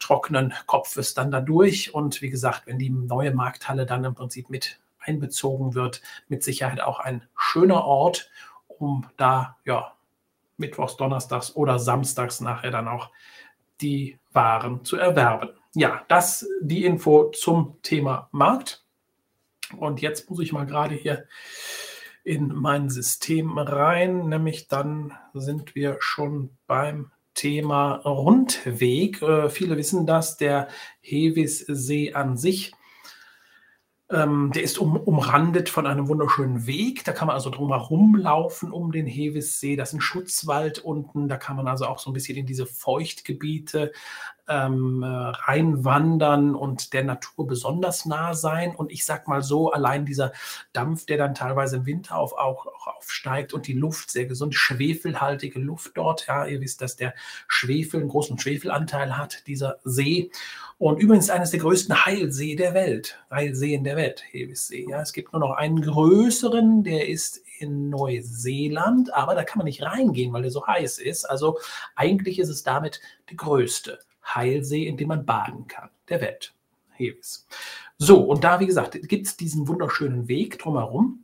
trockenen 0.00 0.52
Kopfes 0.66 1.14
dann 1.14 1.30
da 1.30 1.40
durch. 1.40 1.94
Und 1.94 2.22
wie 2.22 2.30
gesagt, 2.30 2.66
wenn 2.66 2.80
die 2.80 2.90
neue 2.90 3.32
Markthalle 3.32 3.86
dann 3.86 4.02
im 4.02 4.16
Prinzip 4.16 4.50
mit 4.50 4.80
einbezogen 4.98 5.76
wird, 5.76 6.02
mit 6.26 6.42
Sicherheit 6.42 6.80
auch 6.80 6.98
ein 6.98 7.22
schöner 7.36 7.84
Ort, 7.84 8.32
um 8.66 9.06
da 9.16 9.56
ja 9.64 9.92
mittwochs, 10.58 10.96
donnerstags 10.96 11.54
oder 11.56 11.78
samstags 11.78 12.40
nachher 12.40 12.70
dann 12.70 12.88
auch 12.88 13.10
die 13.80 14.18
Waren 14.32 14.84
zu 14.84 14.96
erwerben. 14.96 15.50
Ja, 15.74 16.04
das 16.08 16.46
die 16.60 16.84
Info 16.84 17.30
zum 17.30 17.76
Thema 17.82 18.28
Markt. 18.32 18.84
Und 19.76 20.00
jetzt 20.00 20.30
muss 20.30 20.40
ich 20.40 20.52
mal 20.52 20.66
gerade 20.66 20.94
hier 20.94 21.26
in 22.24 22.48
mein 22.54 22.90
System 22.90 23.56
rein, 23.58 24.28
nämlich 24.28 24.68
dann 24.68 25.12
sind 25.34 25.74
wir 25.74 25.96
schon 26.00 26.50
beim 26.66 27.10
Thema 27.34 27.96
Rundweg. 27.96 29.22
Äh, 29.22 29.48
viele 29.48 29.76
wissen 29.76 30.06
das, 30.06 30.36
der 30.36 30.68
Hevissee 31.00 32.12
an 32.14 32.36
sich 32.36 32.72
ähm, 34.10 34.52
der 34.54 34.62
ist 34.62 34.78
um, 34.78 34.96
umrandet 34.96 35.68
von 35.68 35.86
einem 35.86 36.08
wunderschönen 36.08 36.66
Weg. 36.66 37.04
Da 37.04 37.12
kann 37.12 37.26
man 37.26 37.34
also 37.34 37.50
drumherum 37.50 38.16
laufen 38.16 38.72
um 38.72 38.90
den 38.90 39.06
Hevissee. 39.06 39.76
Das 39.76 39.90
ist 39.90 39.94
ein 39.94 40.00
Schutzwald 40.00 40.78
unten. 40.78 41.28
Da 41.28 41.36
kann 41.36 41.56
man 41.56 41.68
also 41.68 41.86
auch 41.86 41.98
so 41.98 42.10
ein 42.10 42.14
bisschen 42.14 42.38
in 42.38 42.46
diese 42.46 42.66
Feuchtgebiete 42.66 43.92
ähm, 44.48 45.04
reinwandern 45.04 46.54
und 46.54 46.92
der 46.92 47.04
Natur 47.04 47.46
besonders 47.46 48.06
nah 48.06 48.34
sein. 48.34 48.74
Und 48.74 48.90
ich 48.90 49.04
sag 49.04 49.28
mal 49.28 49.42
so, 49.42 49.70
allein 49.72 50.06
dieser 50.06 50.32
Dampf, 50.72 51.06
der 51.06 51.18
dann 51.18 51.34
teilweise 51.34 51.76
im 51.76 51.86
Winter 51.86 52.16
auf, 52.16 52.32
auch, 52.32 52.66
auch 52.66 52.86
aufsteigt 52.96 53.52
und 53.52 53.66
die 53.66 53.74
Luft 53.74 54.10
sehr 54.10 54.26
gesund, 54.26 54.54
schwefelhaltige 54.54 55.58
Luft 55.58 55.92
dort. 55.96 56.26
Ja, 56.26 56.46
ihr 56.46 56.60
wisst, 56.60 56.80
dass 56.82 56.96
der 56.96 57.14
Schwefel 57.46 58.00
einen 58.00 58.08
großen 58.08 58.38
Schwefelanteil 58.38 59.16
hat, 59.16 59.46
dieser 59.46 59.78
See. 59.84 60.30
Und 60.78 61.00
übrigens 61.00 61.28
eines 61.28 61.50
der 61.50 61.60
größten 61.60 62.06
Heilsee 62.06 62.54
der 62.54 62.72
Welt, 62.72 63.18
Heilseen 63.30 63.82
der 63.82 63.96
Welt, 63.96 64.22
Hevissee. 64.30 64.86
Ja, 64.88 65.00
es 65.00 65.12
gibt 65.12 65.32
nur 65.32 65.40
noch 65.40 65.56
einen 65.56 65.82
größeren, 65.82 66.84
der 66.84 67.08
ist 67.08 67.40
in 67.58 67.90
Neuseeland, 67.90 69.12
aber 69.12 69.34
da 69.34 69.42
kann 69.42 69.58
man 69.58 69.64
nicht 69.64 69.82
reingehen, 69.82 70.32
weil 70.32 70.42
der 70.42 70.52
so 70.52 70.66
heiß 70.66 70.98
ist. 70.98 71.24
Also 71.24 71.58
eigentlich 71.96 72.38
ist 72.38 72.48
es 72.48 72.62
damit 72.62 73.00
der 73.28 73.36
größte 73.36 73.98
Heilsee, 74.34 74.86
in 74.86 74.96
dem 74.96 75.08
man 75.08 75.26
baden 75.26 75.66
kann, 75.66 75.90
der 76.08 76.20
Welt. 76.20 76.54
Hevis. 76.92 77.46
So, 77.96 78.20
und 78.20 78.44
da, 78.44 78.60
wie 78.60 78.66
gesagt, 78.66 78.98
gibt 79.08 79.26
es 79.26 79.36
diesen 79.36 79.68
wunderschönen 79.68 80.28
Weg 80.28 80.58
drumherum. 80.58 81.22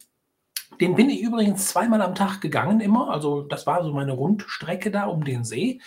Den 0.80 0.96
bin 0.96 1.08
ich 1.08 1.20
übrigens 1.20 1.68
zweimal 1.68 2.02
am 2.02 2.14
Tag 2.14 2.40
gegangen, 2.40 2.80
immer. 2.80 3.11
Also, 3.11 3.42
das 3.42 3.66
war 3.66 3.82
so 3.84 3.92
meine 3.92 4.12
Rundstrecke 4.12 4.90
da 4.90 5.04
um 5.04 5.25
den 5.25 5.44
See. 5.44 5.80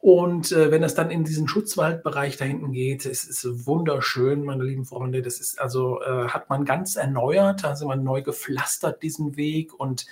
Und 0.00 0.52
äh, 0.52 0.70
wenn 0.70 0.84
es 0.84 0.94
dann 0.94 1.10
in 1.10 1.24
diesen 1.24 1.48
Schutzwaldbereich 1.48 2.36
da 2.36 2.44
hinten 2.44 2.70
geht, 2.70 3.04
es 3.04 3.24
ist 3.24 3.66
wunderschön, 3.66 4.44
meine 4.44 4.62
lieben 4.62 4.84
Freunde. 4.84 5.22
Das 5.22 5.40
ist 5.40 5.60
also, 5.60 6.00
äh, 6.02 6.28
hat 6.28 6.48
man 6.48 6.64
ganz 6.64 6.94
erneuert, 6.94 7.64
also 7.64 7.88
man 7.88 8.04
neu 8.04 8.22
gepflastert 8.22 9.02
diesen 9.02 9.36
Weg 9.36 9.74
und 9.74 10.06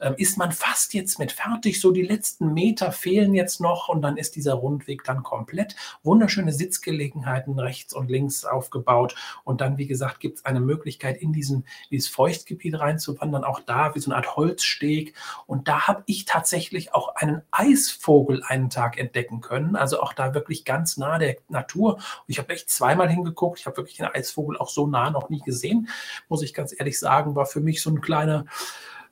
äh, 0.00 0.12
ist 0.16 0.38
man 0.38 0.50
fast 0.50 0.92
jetzt 0.92 1.20
mit 1.20 1.30
fertig. 1.30 1.80
So 1.80 1.92
die 1.92 2.02
letzten 2.02 2.52
Meter 2.52 2.90
fehlen 2.90 3.32
jetzt 3.32 3.60
noch 3.60 3.88
und 3.88 4.02
dann 4.02 4.16
ist 4.16 4.34
dieser 4.34 4.54
Rundweg 4.54 5.04
dann 5.04 5.22
komplett. 5.22 5.76
Wunderschöne 6.02 6.52
Sitzgelegenheiten 6.52 7.60
rechts 7.60 7.94
und 7.94 8.10
links 8.10 8.44
aufgebaut. 8.44 9.14
Und 9.44 9.60
dann, 9.60 9.78
wie 9.78 9.86
gesagt, 9.86 10.18
gibt 10.18 10.38
es 10.38 10.44
eine 10.46 10.60
Möglichkeit, 10.60 11.16
in 11.22 11.32
diesen, 11.32 11.64
dieses 11.92 12.08
Feuchtgebiet 12.08 12.80
reinzuwandern. 12.80 13.44
Auch 13.44 13.60
da 13.60 13.94
wie 13.94 14.00
so 14.00 14.10
eine 14.10 14.16
Art 14.16 14.34
Holzsteg. 14.34 15.14
Und 15.46 15.68
da 15.68 15.86
habe 15.86 16.02
ich 16.06 16.24
tatsächlich 16.24 16.92
auch 16.92 17.14
einen 17.14 17.42
Eisvogel 17.52 18.42
einen 18.44 18.68
Tag 18.68 18.98
entdeckt 18.98 19.27
entdecken 19.28 19.40
können. 19.40 19.76
Also 19.76 20.00
auch 20.00 20.12
da 20.12 20.34
wirklich 20.34 20.64
ganz 20.64 20.96
nah 20.96 21.18
der 21.18 21.36
Natur. 21.48 21.94
Und 21.94 22.02
ich 22.26 22.38
habe 22.38 22.52
echt 22.52 22.70
zweimal 22.70 23.08
hingeguckt. 23.08 23.60
Ich 23.60 23.66
habe 23.66 23.76
wirklich 23.76 23.96
den 23.96 24.06
Eisvogel 24.06 24.56
auch 24.56 24.68
so 24.68 24.86
nah 24.86 25.10
noch 25.10 25.28
nie 25.28 25.40
gesehen, 25.40 25.88
muss 26.28 26.42
ich 26.42 26.54
ganz 26.54 26.74
ehrlich 26.76 26.98
sagen. 26.98 27.34
War 27.34 27.46
für 27.46 27.60
mich 27.60 27.82
so 27.82 27.90
ein 27.90 28.00
kleiner 28.00 28.46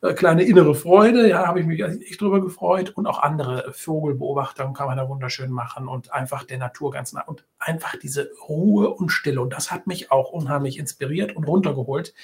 äh, 0.02 0.14
kleine 0.14 0.42
innere 0.44 0.74
Freude. 0.74 1.28
Ja, 1.28 1.46
habe 1.46 1.60
ich 1.60 1.66
mich 1.66 1.80
echt 1.80 2.20
drüber 2.20 2.40
gefreut. 2.40 2.90
Und 2.90 3.06
auch 3.06 3.18
andere 3.18 3.72
Vogelbeobachtungen 3.72 4.74
kann 4.74 4.86
man 4.88 4.96
da 4.96 5.08
wunderschön 5.08 5.50
machen 5.50 5.88
und 5.88 6.12
einfach 6.12 6.44
der 6.44 6.58
Natur 6.58 6.90
ganz 6.90 7.12
nah. 7.12 7.22
Und 7.22 7.44
einfach 7.58 7.96
diese 7.96 8.30
Ruhe 8.48 8.90
und 8.90 9.10
Stille. 9.10 9.40
Und 9.40 9.52
das 9.52 9.70
hat 9.70 9.86
mich 9.86 10.10
auch 10.10 10.30
unheimlich 10.30 10.78
inspiriert 10.78 11.34
und 11.34 11.44
runtergeholt 11.44 12.14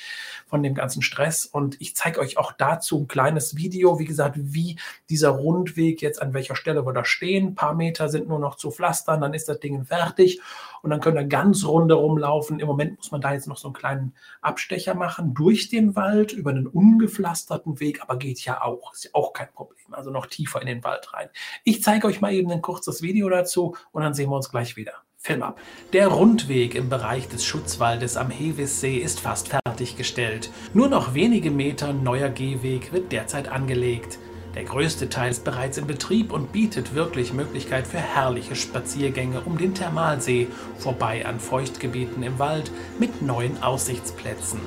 von 0.46 0.62
dem 0.62 0.74
ganzen 0.74 1.02
Stress. 1.02 1.46
Und 1.46 1.80
ich 1.80 1.96
zeige 1.96 2.20
euch 2.20 2.38
auch 2.38 2.52
dazu 2.52 3.00
ein 3.00 3.08
kleines 3.08 3.56
Video, 3.56 3.98
wie 3.98 4.04
gesagt, 4.04 4.36
wie 4.36 4.76
dieser 5.08 5.30
Rundweg 5.30 6.02
jetzt 6.02 6.20
an 6.20 6.34
welcher 6.34 6.56
Stelle 6.56 6.86
wir 6.86 6.92
da 6.92 7.04
stehen. 7.04 7.48
Ein 7.48 7.54
paar 7.54 7.74
Meter 7.74 8.08
sind 8.08 8.28
nur 8.28 8.38
noch 8.38 8.56
zu 8.56 8.70
pflastern, 8.70 9.20
dann 9.20 9.34
ist 9.34 9.48
das 9.48 9.60
Ding 9.60 9.84
fertig 9.84 10.40
und 10.82 10.90
dann 10.90 11.00
können 11.00 11.16
wir 11.16 11.24
ganz 11.24 11.64
runde 11.64 11.94
rumlaufen. 11.94 12.60
Im 12.60 12.66
Moment 12.66 12.98
muss 12.98 13.12
man 13.12 13.20
da 13.20 13.32
jetzt 13.32 13.46
noch 13.46 13.56
so 13.56 13.68
einen 13.68 13.74
kleinen 13.74 14.14
Abstecher 14.40 14.94
machen 14.94 15.32
durch 15.32 15.68
den 15.68 15.96
Wald 15.96 16.32
über 16.32 16.50
einen 16.50 16.66
ungepflasterten 16.66 17.61
Weg, 17.66 18.02
aber 18.02 18.16
geht 18.16 18.44
ja 18.44 18.62
auch, 18.62 18.92
ist 18.92 19.04
ja 19.04 19.10
auch 19.14 19.32
kein 19.32 19.52
Problem. 19.52 19.92
Also 19.92 20.10
noch 20.10 20.26
tiefer 20.26 20.60
in 20.60 20.66
den 20.66 20.84
Wald 20.84 21.12
rein. 21.12 21.28
Ich 21.64 21.82
zeige 21.82 22.06
euch 22.06 22.20
mal 22.20 22.32
eben 22.32 22.50
ein 22.50 22.62
kurzes 22.62 23.02
Video 23.02 23.28
dazu 23.28 23.76
und 23.92 24.02
dann 24.02 24.14
sehen 24.14 24.30
wir 24.30 24.36
uns 24.36 24.50
gleich 24.50 24.76
wieder. 24.76 24.94
Film 25.16 25.44
ab. 25.44 25.60
Der 25.92 26.08
Rundweg 26.08 26.74
im 26.74 26.88
Bereich 26.88 27.28
des 27.28 27.44
Schutzwaldes 27.44 28.16
am 28.16 28.28
Hevissee 28.30 28.98
ist 28.98 29.20
fast 29.20 29.50
fertiggestellt. 29.50 30.50
Nur 30.74 30.88
noch 30.88 31.14
wenige 31.14 31.52
Meter 31.52 31.92
neuer 31.92 32.28
Gehweg 32.28 32.92
wird 32.92 33.12
derzeit 33.12 33.48
angelegt. 33.48 34.18
Der 34.56 34.64
größte 34.64 35.08
Teil 35.08 35.30
ist 35.30 35.44
bereits 35.44 35.78
in 35.78 35.86
Betrieb 35.86 36.32
und 36.32 36.52
bietet 36.52 36.94
wirklich 36.94 37.32
Möglichkeit 37.32 37.86
für 37.86 37.98
herrliche 37.98 38.56
Spaziergänge 38.56 39.40
um 39.40 39.56
den 39.56 39.74
Thermalsee, 39.74 40.48
vorbei 40.76 41.24
an 41.24 41.40
Feuchtgebieten 41.40 42.22
im 42.22 42.38
Wald 42.38 42.70
mit 42.98 43.22
neuen 43.22 43.62
Aussichtsplätzen. 43.62 44.60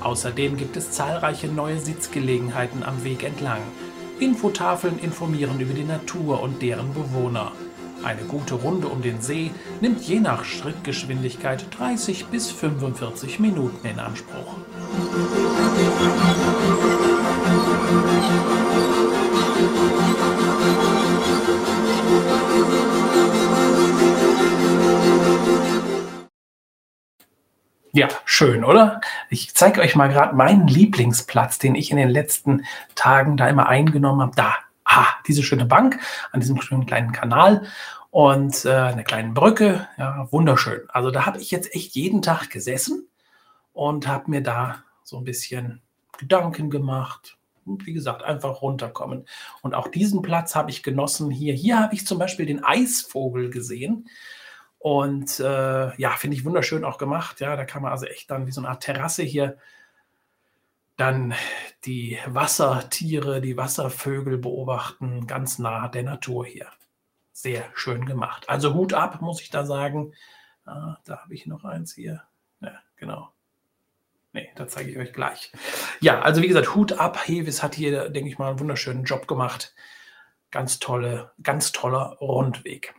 Außerdem 0.00 0.56
gibt 0.56 0.76
es 0.76 0.92
zahlreiche 0.92 1.48
neue 1.48 1.78
Sitzgelegenheiten 1.78 2.82
am 2.82 3.04
Weg 3.04 3.24
entlang. 3.24 3.60
Infotafeln 4.20 4.98
informieren 4.98 5.60
über 5.60 5.74
die 5.74 5.84
Natur 5.84 6.42
und 6.42 6.62
deren 6.62 6.92
Bewohner. 6.94 7.52
Eine 8.04 8.22
gute 8.22 8.54
Runde 8.54 8.88
um 8.88 9.02
den 9.02 9.20
See 9.20 9.50
nimmt 9.80 10.02
je 10.02 10.20
nach 10.20 10.44
Schrittgeschwindigkeit 10.44 11.66
30 11.76 12.26
bis 12.26 12.50
45 12.50 13.40
Minuten 13.40 13.86
in 13.86 13.98
Anspruch. 13.98 14.56
Ja, 27.98 28.06
schön, 28.24 28.62
oder? 28.62 29.00
Ich 29.28 29.56
zeige 29.56 29.80
euch 29.80 29.96
mal 29.96 30.06
gerade 30.06 30.36
meinen 30.36 30.68
Lieblingsplatz, 30.68 31.58
den 31.58 31.74
ich 31.74 31.90
in 31.90 31.96
den 31.96 32.10
letzten 32.10 32.64
Tagen 32.94 33.36
da 33.36 33.48
immer 33.48 33.68
eingenommen 33.68 34.20
habe. 34.20 34.36
Da, 34.36 34.54
ah, 34.84 35.08
diese 35.26 35.42
schöne 35.42 35.64
Bank 35.64 35.98
an 36.30 36.38
diesem 36.38 36.62
schönen 36.62 36.86
kleinen 36.86 37.10
Kanal 37.10 37.66
und 38.12 38.64
äh, 38.64 38.70
eine 38.70 39.02
kleine 39.02 39.32
Brücke. 39.32 39.88
Ja, 39.96 40.28
wunderschön. 40.30 40.82
Also 40.90 41.10
da 41.10 41.26
habe 41.26 41.40
ich 41.40 41.50
jetzt 41.50 41.74
echt 41.74 41.96
jeden 41.96 42.22
Tag 42.22 42.50
gesessen 42.50 43.08
und 43.72 44.06
habe 44.06 44.30
mir 44.30 44.44
da 44.44 44.84
so 45.02 45.18
ein 45.18 45.24
bisschen 45.24 45.82
Gedanken 46.18 46.70
gemacht. 46.70 47.36
Und 47.66 47.84
wie 47.84 47.94
gesagt, 47.94 48.22
einfach 48.22 48.62
runterkommen. 48.62 49.26
Und 49.60 49.74
auch 49.74 49.88
diesen 49.88 50.22
Platz 50.22 50.54
habe 50.54 50.70
ich 50.70 50.84
genossen 50.84 51.32
hier. 51.32 51.52
Hier 51.52 51.80
habe 51.80 51.96
ich 51.96 52.06
zum 52.06 52.20
Beispiel 52.20 52.46
den 52.46 52.62
Eisvogel 52.62 53.50
gesehen. 53.50 54.08
Und 54.78 55.40
äh, 55.40 55.96
ja, 55.96 56.10
finde 56.16 56.36
ich 56.36 56.44
wunderschön 56.44 56.84
auch 56.84 56.98
gemacht. 56.98 57.40
Ja, 57.40 57.56
da 57.56 57.64
kann 57.64 57.82
man 57.82 57.92
also 57.92 58.06
echt 58.06 58.30
dann 58.30 58.46
wie 58.46 58.52
so 58.52 58.60
eine 58.60 58.68
Art 58.68 58.82
Terrasse 58.82 59.22
hier 59.22 59.58
dann 60.98 61.32
die 61.84 62.18
Wassertiere, 62.26 63.40
die 63.40 63.56
Wasservögel 63.56 64.36
beobachten, 64.36 65.28
ganz 65.28 65.58
nah 65.58 65.88
der 65.88 66.02
Natur 66.02 66.44
hier. 66.44 66.66
Sehr 67.32 67.64
schön 67.74 68.04
gemacht. 68.04 68.48
Also 68.48 68.74
Hut 68.74 68.94
ab, 68.94 69.22
muss 69.22 69.40
ich 69.40 69.48
da 69.48 69.64
sagen. 69.64 70.12
Ah, 70.66 70.98
da 71.04 71.18
habe 71.22 71.34
ich 71.34 71.46
noch 71.46 71.64
eins 71.64 71.94
hier. 71.94 72.24
Ja, 72.60 72.80
genau. 72.96 73.32
Nee, 74.32 74.50
da 74.56 74.66
zeige 74.66 74.90
ich 74.90 74.98
euch 74.98 75.12
gleich. 75.12 75.52
Ja, 76.00 76.20
also 76.20 76.42
wie 76.42 76.48
gesagt, 76.48 76.74
Hut 76.74 76.92
ab. 76.92 77.28
Hevis 77.28 77.62
hat 77.62 77.76
hier, 77.76 78.08
denke 78.08 78.28
ich 78.28 78.38
mal, 78.38 78.50
einen 78.50 78.58
wunderschönen 78.58 79.04
Job 79.04 79.28
gemacht. 79.28 79.74
Ganz 80.50 80.80
tolle, 80.80 81.30
ganz 81.42 81.70
toller 81.70 82.16
Rundweg. 82.20 82.94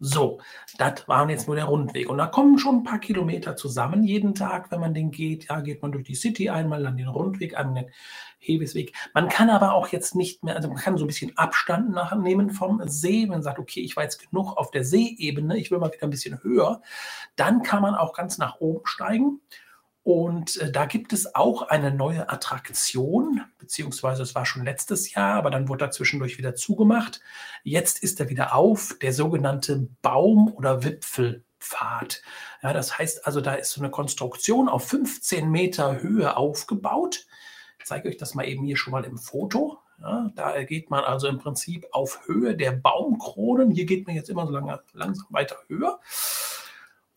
So, 0.00 0.40
das 0.76 1.06
war 1.06 1.28
jetzt 1.30 1.46
nur 1.46 1.56
der 1.56 1.66
Rundweg. 1.66 2.10
Und 2.10 2.18
da 2.18 2.26
kommen 2.26 2.58
schon 2.58 2.78
ein 2.78 2.82
paar 2.82 2.98
Kilometer 2.98 3.54
zusammen 3.56 4.02
jeden 4.02 4.34
Tag, 4.34 4.70
wenn 4.70 4.80
man 4.80 4.92
den 4.92 5.10
geht. 5.10 5.48
Ja, 5.48 5.60
geht 5.60 5.82
man 5.82 5.92
durch 5.92 6.04
die 6.04 6.16
City 6.16 6.50
einmal, 6.50 6.82
dann 6.82 6.96
den 6.96 7.08
Rundweg, 7.08 7.56
einmal 7.56 7.84
den 7.84 7.92
Hebesweg. 8.38 8.92
Man 9.14 9.28
kann 9.28 9.50
aber 9.50 9.72
auch 9.72 9.88
jetzt 9.88 10.16
nicht 10.16 10.42
mehr, 10.42 10.56
also 10.56 10.68
man 10.68 10.78
kann 10.78 10.98
so 10.98 11.04
ein 11.04 11.08
bisschen 11.08 11.36
Abstand 11.38 11.90
nachnehmen 11.90 12.50
vom 12.50 12.82
See. 12.86 13.22
Wenn 13.22 13.30
man 13.30 13.42
sagt, 13.42 13.58
okay, 13.58 13.80
ich 13.80 13.96
war 13.96 14.02
jetzt 14.02 14.28
genug 14.28 14.56
auf 14.56 14.72
der 14.72 14.84
Seeebene, 14.84 15.56
ich 15.58 15.70
will 15.70 15.78
mal 15.78 15.92
wieder 15.92 16.04
ein 16.04 16.10
bisschen 16.10 16.42
höher, 16.42 16.82
dann 17.36 17.62
kann 17.62 17.80
man 17.80 17.94
auch 17.94 18.14
ganz 18.14 18.36
nach 18.36 18.60
oben 18.60 18.84
steigen 18.84 19.40
und 20.04 20.58
äh, 20.58 20.70
da 20.70 20.84
gibt 20.84 21.14
es 21.14 21.34
auch 21.34 21.62
eine 21.62 21.90
neue 21.90 22.28
Attraktion, 22.28 23.40
beziehungsweise 23.58 24.22
es 24.22 24.34
war 24.34 24.44
schon 24.44 24.62
letztes 24.62 25.14
Jahr, 25.14 25.34
aber 25.36 25.50
dann 25.50 25.66
wurde 25.66 25.86
er 25.86 25.90
zwischendurch 25.90 26.36
wieder 26.36 26.54
zugemacht. 26.54 27.22
Jetzt 27.62 28.02
ist 28.02 28.20
er 28.20 28.28
wieder 28.28 28.54
auf, 28.54 28.96
der 29.00 29.14
sogenannte 29.14 29.88
Baum- 30.02 30.52
oder 30.52 30.84
Wipfelpfad. 30.84 32.20
Ja, 32.62 32.74
das 32.74 32.98
heißt 32.98 33.26
also, 33.26 33.40
da 33.40 33.54
ist 33.54 33.70
so 33.70 33.80
eine 33.80 33.90
Konstruktion 33.90 34.68
auf 34.68 34.86
15 34.88 35.50
Meter 35.50 36.02
Höhe 36.02 36.36
aufgebaut. 36.36 37.26
Ich 37.78 37.86
zeige 37.86 38.10
euch 38.10 38.18
das 38.18 38.34
mal 38.34 38.46
eben 38.46 38.62
hier 38.62 38.76
schon 38.76 38.92
mal 38.92 39.04
im 39.04 39.16
Foto. 39.16 39.78
Ja, 40.02 40.30
da 40.34 40.62
geht 40.64 40.90
man 40.90 41.02
also 41.02 41.28
im 41.28 41.38
Prinzip 41.38 41.86
auf 41.92 42.20
Höhe 42.26 42.54
der 42.54 42.72
Baumkronen. 42.72 43.70
Hier 43.70 43.86
geht 43.86 44.06
man 44.06 44.16
jetzt 44.16 44.28
immer 44.28 44.46
so 44.46 44.52
lange, 44.52 44.82
langsam 44.92 45.26
weiter 45.30 45.56
höher. 45.68 45.98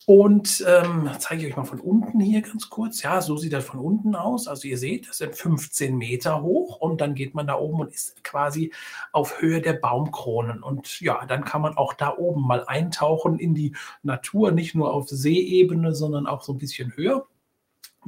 Und 0.08 0.64
ähm, 0.66 1.10
zeige 1.18 1.42
ich 1.42 1.50
euch 1.50 1.56
mal 1.58 1.64
von 1.64 1.80
unten 1.80 2.18
hier 2.18 2.40
ganz 2.40 2.70
kurz. 2.70 3.02
Ja, 3.02 3.20
so 3.20 3.36
sieht 3.36 3.52
das 3.52 3.66
von 3.66 3.78
unten 3.78 4.14
aus. 4.14 4.48
Also 4.48 4.66
ihr 4.66 4.78
seht, 4.78 5.06
das 5.06 5.18
sind 5.18 5.36
15 5.36 5.98
Meter 5.98 6.40
hoch 6.40 6.78
und 6.78 7.02
dann 7.02 7.14
geht 7.14 7.34
man 7.34 7.46
da 7.46 7.58
oben 7.58 7.80
und 7.80 7.92
ist 7.92 8.24
quasi 8.24 8.72
auf 9.12 9.42
Höhe 9.42 9.60
der 9.60 9.74
Baumkronen. 9.74 10.62
Und 10.62 11.02
ja, 11.02 11.26
dann 11.26 11.44
kann 11.44 11.60
man 11.60 11.76
auch 11.76 11.92
da 11.92 12.16
oben 12.16 12.46
mal 12.46 12.64
eintauchen 12.64 13.38
in 13.38 13.54
die 13.54 13.76
Natur, 14.02 14.50
nicht 14.50 14.74
nur 14.74 14.94
auf 14.94 15.10
Seeebene, 15.10 15.94
sondern 15.94 16.26
auch 16.26 16.40
so 16.40 16.54
ein 16.54 16.58
bisschen 16.58 16.96
höher. 16.96 17.26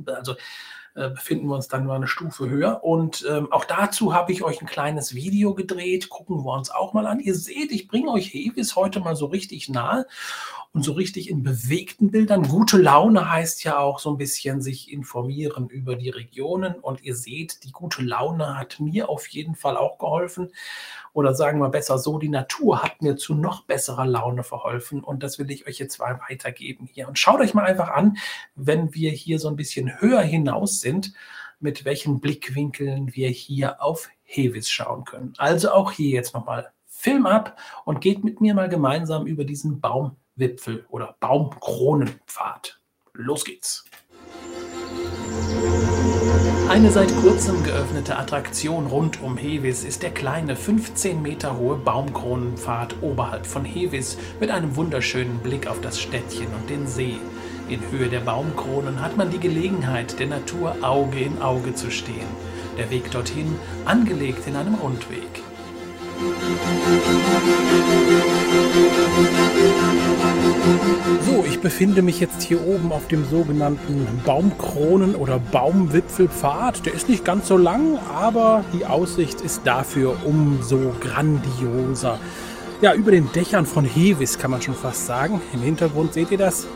Also 0.06 0.36
äh, 0.94 1.10
befinden 1.10 1.46
wir 1.46 1.54
uns 1.54 1.68
dann 1.68 1.86
mal 1.86 1.96
eine 1.96 2.08
Stufe 2.08 2.48
höher. 2.48 2.82
Und 2.82 3.24
ähm, 3.28 3.50
auch 3.52 3.64
dazu 3.64 4.12
habe 4.12 4.32
ich 4.32 4.42
euch 4.42 4.60
ein 4.60 4.66
kleines 4.66 5.14
Video 5.14 5.54
gedreht. 5.54 6.08
Gucken 6.08 6.44
wir 6.44 6.52
uns 6.52 6.70
auch 6.70 6.92
mal 6.92 7.06
an. 7.06 7.20
Ihr 7.20 7.34
seht, 7.34 7.70
ich 7.70 7.88
bringe 7.88 8.10
euch 8.10 8.32
Hevis 8.32 8.76
heute 8.76 9.00
mal 9.00 9.14
so 9.14 9.26
richtig 9.26 9.68
nahe 9.68 10.06
und 10.72 10.84
so 10.84 10.92
richtig 10.92 11.28
in 11.30 11.42
bewegten 11.42 12.10
Bildern. 12.10 12.42
Gute 12.42 12.76
Laune 12.76 13.30
heißt 13.30 13.64
ja 13.64 13.78
auch 13.78 13.98
so 13.98 14.10
ein 14.10 14.18
bisschen 14.18 14.62
sich 14.62 14.92
informieren 14.92 15.68
über 15.68 15.96
die 15.96 16.10
Regionen. 16.10 16.74
Und 16.74 17.02
ihr 17.02 17.16
seht, 17.16 17.64
die 17.64 17.72
gute 17.72 18.02
Laune 18.02 18.58
hat 18.58 18.80
mir 18.80 19.08
auf 19.08 19.26
jeden 19.28 19.54
Fall 19.54 19.76
auch 19.76 19.98
geholfen. 19.98 20.50
Oder 21.12 21.34
sagen 21.34 21.60
wir 21.60 21.68
besser 21.68 21.98
so, 21.98 22.18
die 22.18 22.28
Natur 22.28 22.82
hat 22.82 23.02
mir 23.02 23.16
zu 23.16 23.34
noch 23.34 23.64
besserer 23.64 24.06
Laune 24.06 24.42
verholfen. 24.42 25.02
Und 25.02 25.22
das 25.22 25.38
will 25.38 25.50
ich 25.50 25.66
euch 25.66 25.78
jetzt 25.78 25.98
mal 25.98 26.20
weitergeben 26.28 26.88
hier. 26.92 27.08
Und 27.08 27.18
schaut 27.18 27.40
euch 27.40 27.54
mal 27.54 27.64
einfach 27.64 27.90
an, 27.90 28.16
wenn 28.54 28.94
wir 28.94 29.10
hier 29.10 29.38
so 29.38 29.48
ein 29.48 29.56
bisschen 29.56 30.00
höher 30.00 30.22
hinaus 30.22 30.80
sind, 30.80 31.12
mit 31.58 31.84
welchen 31.84 32.20
Blickwinkeln 32.20 33.14
wir 33.14 33.28
hier 33.28 33.82
auf 33.82 34.08
Hevis 34.22 34.70
schauen 34.70 35.04
können. 35.04 35.34
Also 35.38 35.72
auch 35.72 35.92
hier 35.92 36.10
jetzt 36.10 36.34
nochmal 36.34 36.72
Film 36.86 37.26
ab 37.26 37.58
und 37.84 38.00
geht 38.00 38.24
mit 38.24 38.40
mir 38.40 38.54
mal 38.54 38.68
gemeinsam 38.68 39.26
über 39.26 39.44
diesen 39.44 39.80
Baum 39.80 40.16
Wipfel- 40.36 40.86
oder 40.88 41.16
Baumkronenpfad. 41.20 42.80
Los 43.12 43.44
geht's! 43.44 43.89
Eine 46.70 46.92
seit 46.92 47.12
kurzem 47.16 47.64
geöffnete 47.64 48.16
Attraktion 48.16 48.86
rund 48.86 49.20
um 49.20 49.36
Hevis 49.36 49.82
ist 49.82 50.04
der 50.04 50.12
kleine 50.12 50.54
15 50.54 51.20
Meter 51.20 51.58
hohe 51.58 51.74
Baumkronenpfad 51.74 52.94
oberhalb 53.00 53.44
von 53.44 53.64
Hevis 53.64 54.16
mit 54.38 54.52
einem 54.52 54.76
wunderschönen 54.76 55.38
Blick 55.38 55.66
auf 55.66 55.80
das 55.80 56.00
Städtchen 56.00 56.46
und 56.54 56.70
den 56.70 56.86
See. 56.86 57.16
In 57.68 57.80
Höhe 57.90 58.08
der 58.08 58.20
Baumkronen 58.20 59.02
hat 59.02 59.16
man 59.16 59.32
die 59.32 59.40
Gelegenheit, 59.40 60.20
der 60.20 60.28
Natur 60.28 60.76
Auge 60.80 61.18
in 61.18 61.42
Auge 61.42 61.74
zu 61.74 61.90
stehen. 61.90 62.28
Der 62.78 62.88
Weg 62.88 63.10
dorthin 63.10 63.56
angelegt 63.84 64.46
in 64.46 64.54
einem 64.54 64.76
Rundweg. 64.76 65.42
So, 71.24 71.44
ich 71.46 71.60
befinde 71.60 72.02
mich 72.02 72.20
jetzt 72.20 72.42
hier 72.42 72.62
oben 72.66 72.92
auf 72.92 73.08
dem 73.08 73.24
sogenannten 73.24 74.06
Baumkronen- 74.26 75.14
oder 75.14 75.38
Baumwipfelpfad. 75.38 76.84
Der 76.84 76.92
ist 76.92 77.08
nicht 77.08 77.24
ganz 77.24 77.48
so 77.48 77.56
lang, 77.56 77.98
aber 78.14 78.64
die 78.74 78.84
Aussicht 78.84 79.40
ist 79.40 79.62
dafür 79.64 80.14
umso 80.26 80.92
grandioser. 81.00 82.18
Ja, 82.82 82.92
über 82.92 83.12
den 83.12 83.32
Dächern 83.32 83.64
von 83.64 83.86
Hevis 83.86 84.38
kann 84.38 84.50
man 84.50 84.60
schon 84.60 84.74
fast 84.74 85.06
sagen. 85.06 85.40
Im 85.54 85.62
Hintergrund 85.62 86.12
seht 86.12 86.30
ihr 86.30 86.38
das? 86.38 86.66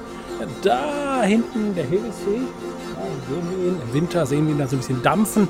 Da 0.62 1.22
hinten 1.22 1.74
der 1.74 1.84
Hevissee. 1.84 2.40
Ja, 3.30 3.82
Im 3.82 3.94
Winter 3.94 4.26
sehen 4.26 4.46
wir 4.46 4.54
ihn 4.54 4.58
da 4.58 4.66
so 4.66 4.76
ein 4.76 4.80
bisschen 4.80 5.02
dampfen. 5.02 5.48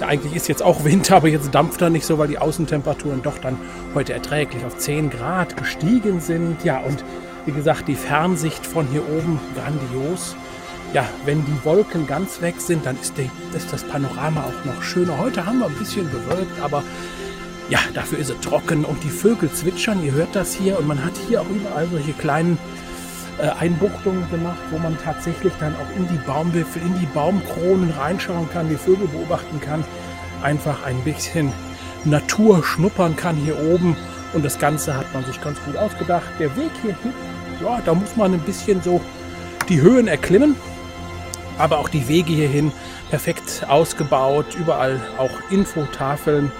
Ja, 0.00 0.06
eigentlich 0.06 0.34
ist 0.34 0.48
jetzt 0.48 0.62
auch 0.62 0.84
Winter, 0.84 1.16
aber 1.16 1.28
jetzt 1.28 1.52
dampft 1.54 1.82
er 1.82 1.90
nicht 1.90 2.06
so, 2.06 2.18
weil 2.18 2.28
die 2.28 2.38
Außentemperaturen 2.38 3.22
doch 3.22 3.38
dann 3.38 3.58
heute 3.94 4.12
erträglich 4.12 4.64
auf 4.64 4.76
10 4.76 5.10
Grad 5.10 5.56
gestiegen 5.56 6.20
sind. 6.20 6.64
Ja, 6.64 6.78
und 6.78 7.04
wie 7.46 7.52
gesagt, 7.52 7.88
die 7.88 7.96
Fernsicht 7.96 8.64
von 8.64 8.86
hier 8.86 9.02
oben 9.08 9.40
grandios. 9.54 10.36
Ja, 10.94 11.04
wenn 11.24 11.44
die 11.44 11.64
Wolken 11.64 12.06
ganz 12.06 12.40
weg 12.40 12.54
sind, 12.58 12.86
dann 12.86 12.98
ist, 12.98 13.18
die, 13.18 13.30
ist 13.56 13.72
das 13.72 13.84
Panorama 13.84 14.44
auch 14.44 14.64
noch 14.64 14.82
schöner. 14.82 15.18
Heute 15.18 15.44
haben 15.44 15.58
wir 15.58 15.66
ein 15.66 15.74
bisschen 15.74 16.08
bewölkt, 16.10 16.60
aber 16.62 16.82
ja, 17.68 17.78
dafür 17.92 18.18
ist 18.18 18.30
es 18.30 18.40
trocken 18.40 18.84
und 18.84 19.02
die 19.04 19.10
Vögel 19.10 19.50
zwitschern. 19.52 20.02
Ihr 20.02 20.12
hört 20.12 20.34
das 20.34 20.54
hier 20.54 20.78
und 20.78 20.86
man 20.86 21.04
hat 21.04 21.12
hier 21.28 21.42
auch 21.42 21.50
überall 21.50 21.86
solche 21.90 22.12
kleinen 22.12 22.56
Einbuchtungen 23.40 24.28
gemacht, 24.30 24.58
wo 24.70 24.78
man 24.78 24.96
tatsächlich 24.98 25.52
dann 25.60 25.74
auch 25.76 25.96
in 25.96 26.08
die 26.08 26.18
Baumwipfel, 26.26 26.82
in 26.82 26.98
die 26.98 27.06
Baumkronen 27.06 27.90
reinschauen 27.90 28.48
kann, 28.50 28.68
die 28.68 28.76
Vögel 28.76 29.06
beobachten 29.08 29.60
kann, 29.60 29.84
einfach 30.42 30.84
ein 30.84 31.00
bisschen 31.04 31.52
Natur 32.04 32.64
schnuppern 32.64 33.16
kann 33.16 33.36
hier 33.36 33.58
oben. 33.60 33.96
Und 34.32 34.44
das 34.44 34.58
Ganze 34.58 34.96
hat 34.96 35.12
man 35.14 35.24
sich 35.24 35.40
ganz 35.40 35.58
gut 35.64 35.76
ausgedacht. 35.76 36.28
Der 36.38 36.54
Weg 36.56 36.70
hier 36.82 36.96
ja, 37.60 37.80
da 37.84 37.94
muss 37.94 38.16
man 38.16 38.34
ein 38.34 38.40
bisschen 38.40 38.82
so 38.82 39.00
die 39.68 39.80
Höhen 39.80 40.08
erklimmen. 40.08 40.54
Aber 41.58 41.78
auch 41.78 41.88
die 41.88 42.06
Wege 42.06 42.32
hierhin 42.32 42.72
perfekt 43.10 43.64
ausgebaut. 43.68 44.46
Überall 44.58 45.00
auch 45.16 45.30
Infotafeln 45.50 46.52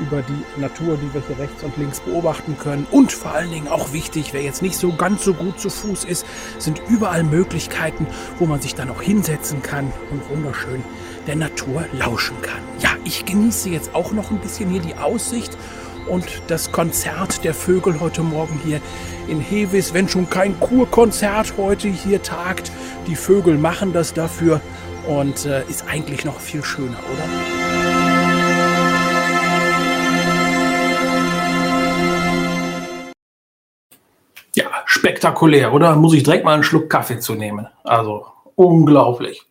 über 0.00 0.22
die 0.22 0.60
Natur, 0.60 0.96
die 0.96 1.12
wir 1.14 1.22
hier 1.26 1.38
rechts 1.38 1.62
und 1.62 1.76
links 1.76 2.00
beobachten 2.00 2.56
können. 2.58 2.86
Und 2.90 3.12
vor 3.12 3.32
allen 3.32 3.50
Dingen 3.50 3.68
auch 3.68 3.92
wichtig, 3.92 4.32
wer 4.32 4.42
jetzt 4.42 4.62
nicht 4.62 4.76
so 4.76 4.92
ganz 4.94 5.24
so 5.24 5.34
gut 5.34 5.60
zu 5.60 5.70
Fuß 5.70 6.04
ist, 6.04 6.26
sind 6.58 6.80
überall 6.88 7.24
Möglichkeiten, 7.24 8.06
wo 8.38 8.46
man 8.46 8.60
sich 8.60 8.74
dann 8.74 8.90
auch 8.90 9.02
hinsetzen 9.02 9.62
kann 9.62 9.92
und 10.10 10.28
wunderschön 10.30 10.82
der 11.26 11.36
Natur 11.36 11.84
lauschen 11.92 12.40
kann. 12.42 12.60
Ja, 12.80 12.90
ich 13.04 13.24
genieße 13.24 13.68
jetzt 13.68 13.94
auch 13.94 14.12
noch 14.12 14.30
ein 14.30 14.38
bisschen 14.38 14.70
hier 14.70 14.80
die 14.80 14.96
Aussicht 14.96 15.56
und 16.08 16.26
das 16.48 16.72
Konzert 16.72 17.44
der 17.44 17.54
Vögel 17.54 18.00
heute 18.00 18.22
Morgen 18.22 18.60
hier 18.64 18.80
in 19.28 19.40
Hevis. 19.40 19.94
Wenn 19.94 20.08
schon 20.08 20.28
kein 20.28 20.58
Kurkonzert 20.58 21.54
heute 21.56 21.88
hier 21.88 22.22
tagt, 22.22 22.72
die 23.06 23.16
Vögel 23.16 23.58
machen 23.58 23.92
das 23.92 24.12
dafür 24.14 24.60
und 25.06 25.46
äh, 25.46 25.64
ist 25.68 25.86
eigentlich 25.88 26.24
noch 26.24 26.40
viel 26.40 26.62
schöner, 26.62 26.98
oder? 26.98 27.71
Spektakulär, 35.22 35.72
oder? 35.72 35.94
Muss 35.94 36.14
ich 36.14 36.24
direkt 36.24 36.44
mal 36.44 36.54
einen 36.54 36.64
Schluck 36.64 36.90
Kaffee 36.90 37.20
zu 37.20 37.34
nehmen. 37.36 37.68
Also 37.84 38.26
unglaublich. 38.56 39.42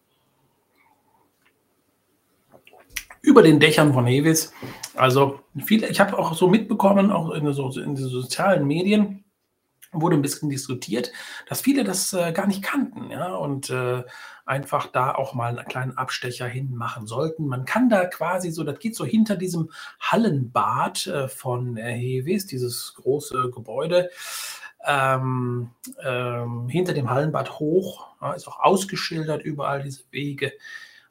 Über 3.22 3.42
den 3.42 3.62
Dächern 3.62 3.94
von 3.94 4.06
Hevis. 4.06 4.52
Also 4.96 5.40
viele, 5.64 5.88
ich 5.88 6.02
habe 6.02 6.20
auch 6.20 6.34
so 6.34 6.50
mitbekommen, 6.50 7.10
auch 7.10 7.32
in, 7.32 7.54
so, 7.54 7.70
in 7.80 7.96
den 7.96 8.10
sozialen 8.10 8.68
Medien 8.68 9.24
wurde 9.94 10.18
ein 10.18 10.22
bisschen 10.22 10.50
diskutiert, 10.50 11.12
dass 11.48 11.62
viele 11.62 11.86
das 11.86 12.12
äh, 12.14 12.32
gar 12.34 12.48
nicht 12.48 12.64
kannten, 12.64 13.12
ja, 13.12 13.36
und 13.36 13.70
äh, 13.70 14.04
einfach 14.46 14.88
da 14.88 15.14
auch 15.14 15.34
mal 15.34 15.58
einen 15.58 15.68
kleinen 15.68 15.98
Abstecher 15.98 16.48
hinmachen 16.48 17.08
sollten. 17.08 17.46
Man 17.46 17.66
kann 17.66 17.90
da 17.90 18.06
quasi 18.06 18.52
so, 18.52 18.64
das 18.64 18.80
geht 18.80 18.96
so 18.96 19.06
hinter 19.06 19.36
diesem 19.36 19.70
Hallenbad 20.00 21.08
äh, 21.08 21.28
von 21.28 21.76
Hevis, 21.78 22.46
dieses 22.46 22.94
große 22.96 23.52
Gebäude 23.54 24.10
ähm, 24.86 25.72
ähm, 26.04 26.67
hinter 26.70 26.94
dem 26.94 27.10
Hallenbad 27.10 27.60
hoch. 27.60 28.10
Ja, 28.22 28.34
ist 28.34 28.48
auch 28.48 28.60
ausgeschildert 28.60 29.44
überall 29.44 29.84
diese 29.84 30.04
Wege. 30.12 30.54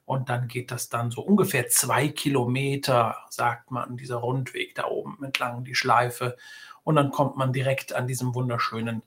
Und 0.04 0.28
dann 0.28 0.48
geht 0.48 0.72
das 0.72 0.88
dann 0.88 1.12
so 1.12 1.22
ungefähr 1.22 1.68
zwei 1.68 2.08
Kilometer, 2.08 3.16
sagt 3.28 3.70
man, 3.70 3.96
dieser 3.96 4.16
Rundweg 4.16 4.74
da 4.74 4.86
oben 4.86 5.22
entlang, 5.22 5.62
die 5.64 5.76
Schleife. 5.76 6.36
Und 6.82 6.96
dann 6.96 7.12
kommt 7.12 7.36
man 7.36 7.52
direkt 7.52 7.92
an 7.92 8.08
diesem 8.08 8.34
wunderschönen 8.34 9.02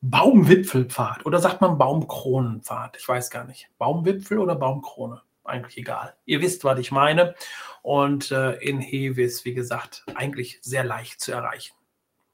Baumwipfelpfad. 0.00 1.26
Oder 1.26 1.40
sagt 1.40 1.60
man 1.60 1.76
Baumkronenpfad? 1.76 2.96
Ich 2.98 3.06
weiß 3.06 3.28
gar 3.30 3.44
nicht. 3.44 3.68
Baumwipfel 3.76 4.38
oder 4.38 4.54
Baumkrone? 4.54 5.20
Eigentlich 5.44 5.76
egal. 5.78 6.14
Ihr 6.24 6.40
wisst, 6.40 6.64
was 6.64 6.78
ich 6.78 6.90
meine. 6.90 7.34
Und 7.82 8.30
äh, 8.30 8.52
in 8.54 8.80
Hevis, 8.80 9.44
wie 9.44 9.54
gesagt, 9.54 10.04
eigentlich 10.14 10.58
sehr 10.62 10.84
leicht 10.84 11.20
zu 11.20 11.32
erreichen. 11.32 11.74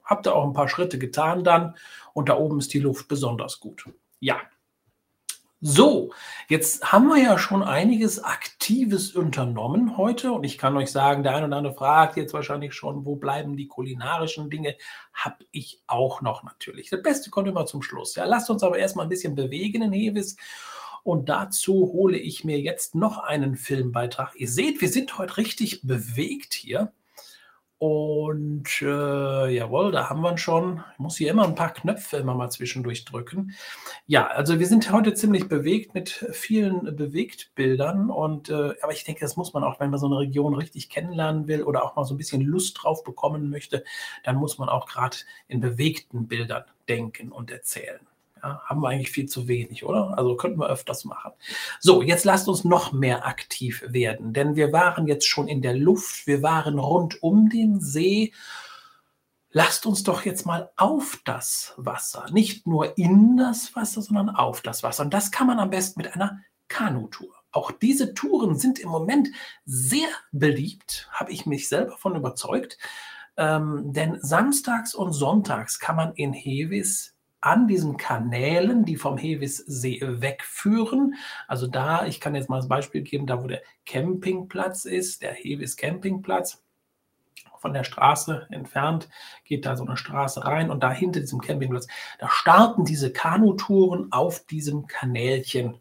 Habt 0.03 0.27
ihr 0.27 0.35
auch 0.35 0.45
ein 0.45 0.53
paar 0.53 0.69
Schritte 0.69 0.99
getan 0.99 1.43
dann 1.43 1.75
und 2.13 2.29
da 2.29 2.37
oben 2.37 2.59
ist 2.59 2.73
die 2.73 2.79
Luft 2.79 3.07
besonders 3.07 3.59
gut. 3.59 3.85
Ja. 4.19 4.37
So, 5.65 6.11
jetzt 6.49 6.91
haben 6.91 7.07
wir 7.07 7.23
ja 7.23 7.39
schon 7.39 7.63
einiges 7.63 8.21
Aktives 8.21 9.15
unternommen 9.15 9.95
heute 9.95 10.33
und 10.33 10.43
ich 10.43 10.57
kann 10.57 10.75
euch 10.75 10.91
sagen, 10.91 11.23
der 11.23 11.35
eine 11.35 11.47
oder 11.47 11.55
andere 11.55 11.73
fragt 11.73 12.17
jetzt 12.17 12.33
wahrscheinlich 12.33 12.73
schon, 12.73 13.05
wo 13.05 13.15
bleiben 13.15 13.55
die 13.55 13.67
kulinarischen 13.67 14.49
Dinge? 14.49 14.75
Hab 15.13 15.41
ich 15.51 15.81
auch 15.87 16.21
noch 16.21 16.43
natürlich. 16.43 16.89
Das 16.89 17.01
Beste 17.01 17.29
kommt 17.29 17.47
immer 17.47 17.65
zum 17.65 17.81
Schluss. 17.81 18.15
Ja, 18.15 18.25
lasst 18.25 18.49
uns 18.49 18.61
aber 18.61 18.77
erstmal 18.77 19.05
ein 19.05 19.09
bisschen 19.09 19.35
bewegen 19.35 19.83
in 19.83 19.93
Hevis 19.93 20.35
und 21.03 21.29
dazu 21.29 21.91
hole 21.93 22.17
ich 22.17 22.43
mir 22.43 22.59
jetzt 22.59 22.93
noch 22.95 23.19
einen 23.19 23.55
Filmbeitrag. 23.55 24.35
Ihr 24.35 24.49
seht, 24.49 24.81
wir 24.81 24.89
sind 24.89 25.17
heute 25.17 25.37
richtig 25.37 25.81
bewegt 25.83 26.53
hier. 26.53 26.91
Und 27.83 28.81
äh, 28.81 29.49
jawohl, 29.53 29.91
da 29.91 30.09
haben 30.09 30.21
wir 30.21 30.37
schon. 30.37 30.81
Ich 30.93 30.99
muss 30.99 31.17
hier 31.17 31.29
immer 31.29 31.43
ein 31.43 31.55
paar 31.55 31.73
Knöpfe 31.73 32.15
immer 32.15 32.33
mal 32.33 32.49
zwischendurch 32.49 33.03
drücken. 33.03 33.55
Ja, 34.07 34.27
also 34.27 34.57
wir 34.57 34.67
sind 34.67 34.89
heute 34.89 35.13
ziemlich 35.15 35.49
bewegt 35.49 35.93
mit 35.93 36.09
vielen 36.31 36.95
Bewegtbildern. 36.95 38.09
Und 38.09 38.47
äh, 38.47 38.73
aber 38.81 38.93
ich 38.93 39.03
denke, 39.03 39.19
das 39.19 39.35
muss 39.35 39.53
man 39.53 39.65
auch, 39.65 39.81
wenn 39.81 39.89
man 39.89 39.99
so 39.99 40.05
eine 40.05 40.19
Region 40.19 40.53
richtig 40.55 40.89
kennenlernen 40.89 41.49
will 41.49 41.61
oder 41.61 41.83
auch 41.83 41.97
mal 41.97 42.05
so 42.05 42.13
ein 42.13 42.17
bisschen 42.17 42.39
Lust 42.39 42.81
drauf 42.81 43.03
bekommen 43.03 43.49
möchte, 43.49 43.83
dann 44.23 44.37
muss 44.37 44.57
man 44.57 44.69
auch 44.69 44.85
gerade 44.85 45.17
in 45.49 45.59
bewegten 45.59 46.29
Bildern 46.29 46.63
denken 46.87 47.33
und 47.33 47.51
erzählen. 47.51 47.99
Ja, 48.43 48.61
haben 48.65 48.81
wir 48.81 48.89
eigentlich 48.89 49.11
viel 49.11 49.27
zu 49.27 49.47
wenig, 49.47 49.85
oder? 49.85 50.17
Also 50.17 50.35
könnten 50.35 50.59
wir 50.59 50.67
öfters 50.67 51.05
machen. 51.05 51.31
So, 51.79 52.01
jetzt 52.01 52.25
lasst 52.25 52.49
uns 52.49 52.65
noch 52.65 52.91
mehr 52.91 53.25
aktiv 53.25 53.85
werden, 53.87 54.33
denn 54.33 54.57
wir 54.57 54.73
waren 54.73 55.07
jetzt 55.07 55.27
schon 55.27 55.47
in 55.47 55.61
der 55.61 55.75
Luft, 55.75 56.27
wir 56.27 56.43
waren 56.43 56.77
rund 56.77 57.23
um 57.23 57.47
den 57.49 57.79
See. 57.79 58.33
Lasst 59.51 59.85
uns 59.85 60.03
doch 60.03 60.25
jetzt 60.25 60.45
mal 60.45 60.71
auf 60.75 61.21
das 61.23 61.73
Wasser, 61.77 62.25
nicht 62.31 62.67
nur 62.67 62.97
in 62.97 63.37
das 63.37 63.73
Wasser, 63.77 64.01
sondern 64.01 64.29
auf 64.29 64.61
das 64.61 64.83
Wasser. 64.83 65.03
Und 65.03 65.13
das 65.13 65.31
kann 65.31 65.47
man 65.47 65.59
am 65.59 65.69
besten 65.69 66.01
mit 66.01 66.13
einer 66.13 66.41
Kanutour. 66.67 67.33
Auch 67.51 67.71
diese 67.71 68.13
Touren 68.13 68.57
sind 68.57 68.77
im 68.79 68.89
Moment 68.89 69.29
sehr 69.63 70.09
beliebt, 70.33 71.07
habe 71.11 71.31
ich 71.31 71.45
mich 71.45 71.69
selber 71.69 71.97
von 71.97 72.15
überzeugt. 72.15 72.77
Ähm, 73.37 73.93
denn 73.93 74.19
samstags 74.21 74.93
und 74.93 75.13
sonntags 75.13 75.79
kann 75.79 75.95
man 75.95 76.13
in 76.15 76.33
Hevis 76.33 77.12
an 77.43 77.67
diesen 77.67 77.97
Kanälen, 77.97 78.85
die 78.85 78.95
vom 78.95 79.17
Hevissee 79.17 79.99
wegführen. 80.01 81.15
Also 81.47 81.67
da, 81.67 82.05
ich 82.05 82.21
kann 82.21 82.35
jetzt 82.35 82.49
mal 82.49 82.57
das 82.57 82.69
Beispiel 82.69 83.01
geben, 83.01 83.27
da 83.27 83.43
wo 83.43 83.47
der 83.47 83.61
Campingplatz 83.85 84.85
ist, 84.85 85.21
der 85.21 85.33
Hevis 85.33 85.75
Campingplatz, 85.75 86.63
von 87.57 87.73
der 87.73 87.85
Straße 87.85 88.47
entfernt, 88.49 89.07
geht 89.45 89.65
da 89.65 89.77
so 89.77 89.85
eine 89.85 89.95
Straße 89.95 90.43
rein 90.43 90.69
und 90.69 90.83
da 90.83 90.91
hinter 90.91 91.21
diesem 91.21 91.39
Campingplatz, 91.39 91.87
da 92.19 92.29
starten 92.29 92.83
diese 92.83 93.13
Kanutouren 93.13 94.11
auf 94.11 94.45
diesem 94.45 94.85
Kanälchen. 94.85 95.79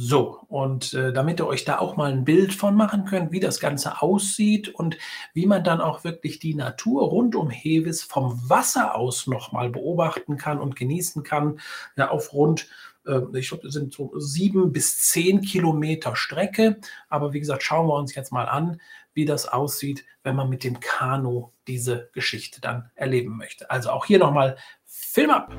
So, 0.00 0.44
und 0.46 0.94
äh, 0.94 1.12
damit 1.12 1.40
ihr 1.40 1.48
euch 1.48 1.64
da 1.64 1.80
auch 1.80 1.96
mal 1.96 2.12
ein 2.12 2.24
Bild 2.24 2.54
von 2.54 2.76
machen 2.76 3.04
könnt, 3.04 3.32
wie 3.32 3.40
das 3.40 3.58
Ganze 3.58 4.00
aussieht 4.00 4.68
und 4.68 4.96
wie 5.34 5.44
man 5.44 5.64
dann 5.64 5.80
auch 5.80 6.04
wirklich 6.04 6.38
die 6.38 6.54
Natur 6.54 7.02
rund 7.08 7.34
um 7.34 7.50
Hevis 7.50 8.04
vom 8.04 8.48
Wasser 8.48 8.94
aus 8.94 9.26
nochmal 9.26 9.70
beobachten 9.70 10.36
kann 10.36 10.60
und 10.60 10.76
genießen 10.76 11.24
kann, 11.24 11.58
ja, 11.96 12.10
auf 12.10 12.32
rund, 12.32 12.68
äh, 13.08 13.18
ich 13.36 13.48
glaube, 13.48 13.66
es 13.66 13.74
sind 13.74 13.92
so 13.92 14.12
sieben 14.20 14.70
bis 14.70 15.00
zehn 15.00 15.40
Kilometer 15.40 16.14
Strecke. 16.14 16.78
Aber 17.08 17.32
wie 17.32 17.40
gesagt, 17.40 17.64
schauen 17.64 17.88
wir 17.88 17.96
uns 17.96 18.14
jetzt 18.14 18.30
mal 18.30 18.44
an, 18.44 18.80
wie 19.14 19.24
das 19.24 19.48
aussieht, 19.48 20.04
wenn 20.22 20.36
man 20.36 20.48
mit 20.48 20.62
dem 20.62 20.78
Kanu 20.78 21.50
diese 21.66 22.08
Geschichte 22.12 22.60
dann 22.60 22.88
erleben 22.94 23.36
möchte. 23.36 23.68
Also 23.68 23.90
auch 23.90 24.04
hier 24.04 24.20
nochmal 24.20 24.58
Film 24.84 25.30
ab! 25.30 25.52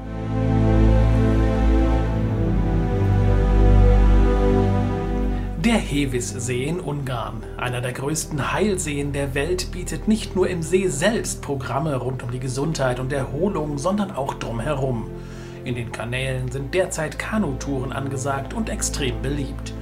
Der 5.70 5.78
Hevissee 5.78 6.64
in 6.64 6.80
Ungarn, 6.80 7.44
einer 7.58 7.80
der 7.80 7.94
größten 7.94 8.54
Heilseen 8.54 9.14
der 9.14 9.36
Welt, 9.36 9.72
bietet 9.72 10.08
nicht 10.08 10.36
nur 10.36 10.50
im 10.50 10.64
See 10.64 10.88
selbst 10.88 11.44
Programme 11.44 11.96
rund 11.96 12.24
um 12.24 12.32
die 12.32 12.40
Gesundheit 12.40 13.00
und 13.00 13.14
Erholung, 13.14 13.78
sondern 13.78 14.10
auch 14.10 14.34
drumherum. 14.34 15.12
In 15.66 15.76
den 15.76 15.92
Kanälen 15.92 16.52
sind 16.52 16.74
derzeit 16.74 17.20
Kanutouren 17.20 17.92
angesagt 17.92 18.56
und 18.56 18.68
extrem 18.68 19.22
beliebt. 19.22 19.76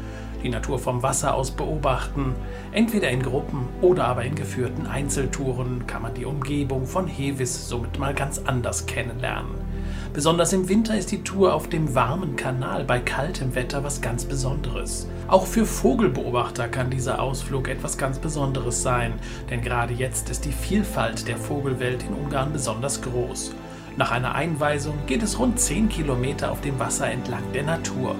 Die 0.43 0.49
Natur 0.49 0.77
vom 0.77 1.03
Wasser 1.03 1.33
aus 1.33 1.51
beobachten, 1.51 2.35
entweder 2.73 3.09
in 3.09 3.23
Gruppen 3.23 3.69
oder 3.79 4.07
aber 4.07 4.25
in 4.25 4.35
geführten 4.35 4.87
Einzeltouren, 4.87 5.87
kann 5.87 6.01
man 6.01 6.13
die 6.13 6.25
Umgebung 6.25 6.85
von 6.85 7.07
Hevis 7.07 7.69
somit 7.69 7.97
mal 7.97 8.13
ganz 8.13 8.39
anders 8.39 8.87
kennenlernen. 8.87 9.66
Besonders 10.13 10.53
im 10.53 10.67
Winter 10.67 10.97
ist 10.97 11.11
die 11.11 11.23
Tour 11.23 11.53
auf 11.53 11.67
dem 11.67 11.93
warmen 11.93 12.35
Kanal 12.35 12.83
bei 12.83 12.99
kaltem 12.99 13.53
Wetter 13.53 13.83
was 13.83 14.01
ganz 14.01 14.25
Besonderes. 14.25 15.07
Auch 15.27 15.45
für 15.45 15.65
Vogelbeobachter 15.65 16.67
kann 16.67 16.89
dieser 16.89 17.21
Ausflug 17.21 17.67
etwas 17.67 17.97
ganz 17.97 18.17
Besonderes 18.17 18.81
sein, 18.81 19.13
denn 19.49 19.61
gerade 19.61 19.93
jetzt 19.93 20.29
ist 20.29 20.45
die 20.45 20.51
Vielfalt 20.51 21.27
der 21.27 21.37
Vogelwelt 21.37 22.03
in 22.03 22.13
Ungarn 22.13 22.51
besonders 22.51 23.01
groß. 23.01 23.53
Nach 23.97 24.11
einer 24.11 24.33
Einweisung 24.35 24.95
geht 25.07 25.23
es 25.23 25.39
rund 25.39 25.59
10 25.59 25.89
Kilometer 25.89 26.51
auf 26.51 26.61
dem 26.61 26.79
Wasser 26.79 27.09
entlang 27.09 27.43
der 27.53 27.63
Natur. 27.63 28.15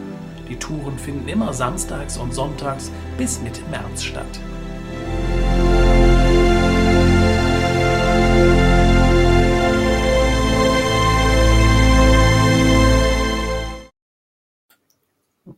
Die 0.50 0.58
Touren 0.58 0.98
finden 0.98 1.28
immer 1.28 1.54
samstags 1.54 2.18
und 2.18 2.34
sonntags 2.34 2.92
bis 3.18 3.42
Mitte 3.42 3.62
März 3.70 4.04
statt. 4.04 4.40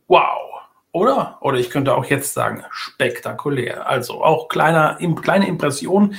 Wow, 0.06 0.50
oder? 0.92 1.38
Oder 1.40 1.58
ich 1.58 1.70
könnte 1.70 1.94
auch 1.94 2.04
jetzt 2.04 2.34
sagen, 2.34 2.64
spektakulär. 2.70 3.88
Also 3.88 4.24
auch 4.24 4.48
kleiner, 4.48 4.98
kleine 5.20 5.46
Impression, 5.46 6.14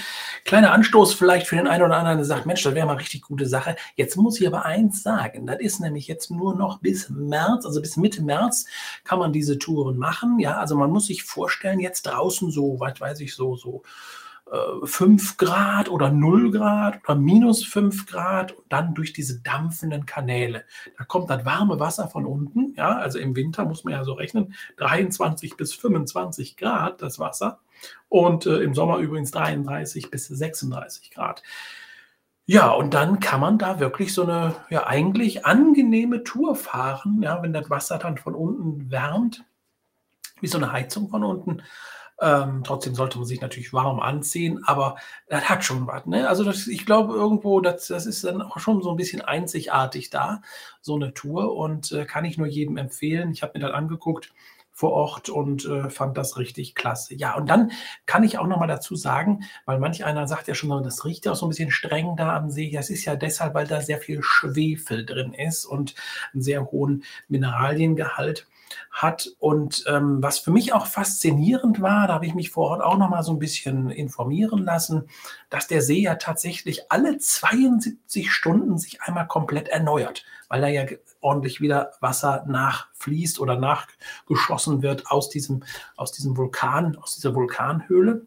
kleiner 0.45 0.71
Anstoß 0.71 1.13
vielleicht 1.13 1.47
für 1.47 1.55
den 1.55 1.67
einen 1.67 1.83
oder 1.83 1.97
anderen, 1.97 2.17
der 2.17 2.25
sagt, 2.25 2.45
Mensch, 2.45 2.63
das 2.63 2.75
wäre 2.75 2.85
mal 2.85 2.97
richtig 2.97 3.21
gute 3.21 3.45
Sache. 3.45 3.75
Jetzt 3.95 4.15
muss 4.15 4.39
ich 4.39 4.47
aber 4.47 4.65
eins 4.65 5.03
sagen, 5.03 5.45
das 5.45 5.59
ist 5.59 5.79
nämlich 5.79 6.07
jetzt 6.07 6.31
nur 6.31 6.55
noch 6.55 6.79
bis 6.79 7.09
März, 7.09 7.65
also 7.65 7.81
bis 7.81 7.97
Mitte 7.97 8.23
März 8.23 8.65
kann 9.03 9.19
man 9.19 9.33
diese 9.33 9.57
Touren 9.57 9.97
machen. 9.97 10.39
Ja, 10.39 10.57
also 10.57 10.75
man 10.75 10.89
muss 10.89 11.07
sich 11.07 11.23
vorstellen, 11.23 11.79
jetzt 11.79 12.03
draußen 12.03 12.51
so, 12.51 12.79
was 12.79 12.99
weiß 12.99 13.19
ich, 13.21 13.35
so, 13.35 13.55
so 13.55 13.83
5 14.83 15.31
äh, 15.31 15.35
Grad 15.37 15.89
oder 15.89 16.11
0 16.11 16.51
Grad 16.51 16.99
oder 17.03 17.15
minus 17.15 17.63
5 17.63 18.05
Grad 18.05 18.51
und 18.51 18.65
dann 18.69 18.93
durch 18.93 19.13
diese 19.13 19.39
dampfenden 19.39 20.05
Kanäle. 20.05 20.65
Da 20.97 21.05
kommt 21.05 21.29
das 21.29 21.45
warme 21.45 21.79
Wasser 21.79 22.09
von 22.09 22.25
unten, 22.25 22.73
ja, 22.75 22.97
also 22.97 23.17
im 23.17 23.35
Winter 23.35 23.65
muss 23.65 23.83
man 23.83 23.93
ja 23.93 24.03
so 24.03 24.13
rechnen, 24.13 24.53
23 24.77 25.55
bis 25.55 25.73
25 25.73 26.57
Grad 26.57 27.01
das 27.01 27.17
Wasser 27.17 27.59
und 28.09 28.45
äh, 28.45 28.57
im 28.57 28.73
Sommer 28.73 28.97
übrigens 28.97 29.31
33 29.31 30.11
bis 30.11 30.27
36 30.27 31.11
Grad. 31.11 31.43
Ja, 32.45 32.71
und 32.71 32.93
dann 32.93 33.21
kann 33.21 33.39
man 33.39 33.57
da 33.57 33.79
wirklich 33.79 34.13
so 34.13 34.23
eine 34.23 34.55
ja 34.69 34.85
eigentlich 34.85 35.45
angenehme 35.45 36.23
Tour 36.23 36.55
fahren, 36.55 37.21
ja, 37.21 37.41
wenn 37.41 37.53
das 37.53 37.69
Wasser 37.69 37.97
dann 37.97 38.17
von 38.17 38.35
unten 38.35 38.91
wärmt, 38.91 39.45
wie 40.41 40.47
so 40.47 40.57
eine 40.57 40.73
Heizung 40.73 41.07
von 41.07 41.23
unten. 41.23 41.61
Ähm, 42.21 42.61
trotzdem 42.63 42.93
sollte 42.93 43.17
man 43.17 43.25
sich 43.25 43.41
natürlich 43.41 43.73
warm 43.73 43.99
anziehen, 43.99 44.61
aber 44.65 44.97
das 45.27 45.49
hat 45.49 45.63
schon 45.63 45.87
was. 45.87 46.05
Ne? 46.05 46.29
Also 46.29 46.43
das, 46.43 46.67
ich 46.67 46.85
glaube 46.85 47.15
irgendwo, 47.15 47.61
das, 47.61 47.87
das 47.87 48.05
ist 48.05 48.23
dann 48.23 48.43
auch 48.43 48.59
schon 48.59 48.83
so 48.83 48.91
ein 48.91 48.95
bisschen 48.95 49.21
einzigartig 49.21 50.11
da, 50.11 50.43
so 50.81 50.95
eine 50.95 51.15
Tour 51.15 51.55
und 51.55 51.91
äh, 51.91 52.05
kann 52.05 52.25
ich 52.25 52.37
nur 52.37 52.45
jedem 52.45 52.77
empfehlen. 52.77 53.31
Ich 53.31 53.41
habe 53.41 53.53
mir 53.55 53.65
das 53.65 53.73
angeguckt 53.73 54.31
vor 54.71 54.91
Ort 54.93 55.29
und 55.29 55.65
äh, 55.65 55.89
fand 55.89 56.17
das 56.17 56.37
richtig 56.37 56.75
klasse. 56.75 57.15
Ja, 57.15 57.35
und 57.35 57.49
dann 57.49 57.71
kann 58.05 58.23
ich 58.23 58.37
auch 58.37 58.47
noch 58.47 58.59
mal 58.59 58.67
dazu 58.67 58.95
sagen, 58.95 59.41
weil 59.65 59.79
manch 59.79 60.05
einer 60.05 60.27
sagt 60.27 60.47
ja 60.47 60.55
schon, 60.55 60.83
das 60.83 61.05
riecht 61.05 61.25
ja 61.25 61.33
auch 61.33 61.35
so 61.35 61.45
ein 61.45 61.49
bisschen 61.49 61.71
streng 61.71 62.15
da 62.15 62.35
am 62.35 62.49
See. 62.49 62.71
Das 62.71 62.89
ist 62.89 63.05
ja 63.05 63.15
deshalb, 63.15 63.53
weil 63.53 63.67
da 63.67 63.81
sehr 63.81 63.99
viel 63.99 64.21
Schwefel 64.23 65.05
drin 65.05 65.33
ist 65.33 65.65
und 65.65 65.95
einen 66.33 66.41
sehr 66.41 66.71
hohen 66.71 67.03
Mineraliengehalt 67.27 68.47
hat. 68.91 69.29
Und 69.39 69.83
ähm, 69.87 70.21
was 70.21 70.39
für 70.39 70.51
mich 70.51 70.73
auch 70.73 70.85
faszinierend 70.85 71.81
war, 71.81 72.07
da 72.07 72.13
habe 72.15 72.25
ich 72.25 72.33
mich 72.33 72.49
vor 72.49 72.69
Ort 72.69 72.81
auch 72.81 72.97
noch 72.97 73.09
mal 73.09 73.23
so 73.23 73.31
ein 73.31 73.39
bisschen 73.39 73.89
informieren 73.89 74.63
lassen, 74.63 75.09
dass 75.49 75.67
der 75.67 75.81
See 75.81 76.01
ja 76.01 76.15
tatsächlich 76.15 76.91
alle 76.91 77.17
72 77.17 78.31
Stunden 78.31 78.77
sich 78.77 79.01
einmal 79.01 79.27
komplett 79.27 79.69
erneuert, 79.69 80.25
weil 80.49 80.61
da 80.61 80.67
ja 80.67 80.85
ordentlich 81.21 81.61
wieder 81.61 81.91
Wasser 81.99 82.43
nachfließt 82.47 83.39
oder 83.39 83.57
nachgeschossen 83.57 84.81
wird 84.81 85.07
aus 85.07 85.29
diesem, 85.29 85.63
aus 85.95 86.11
diesem 86.11 86.37
Vulkan, 86.37 86.95
aus 86.97 87.15
dieser 87.15 87.35
Vulkanhöhle. 87.35 88.25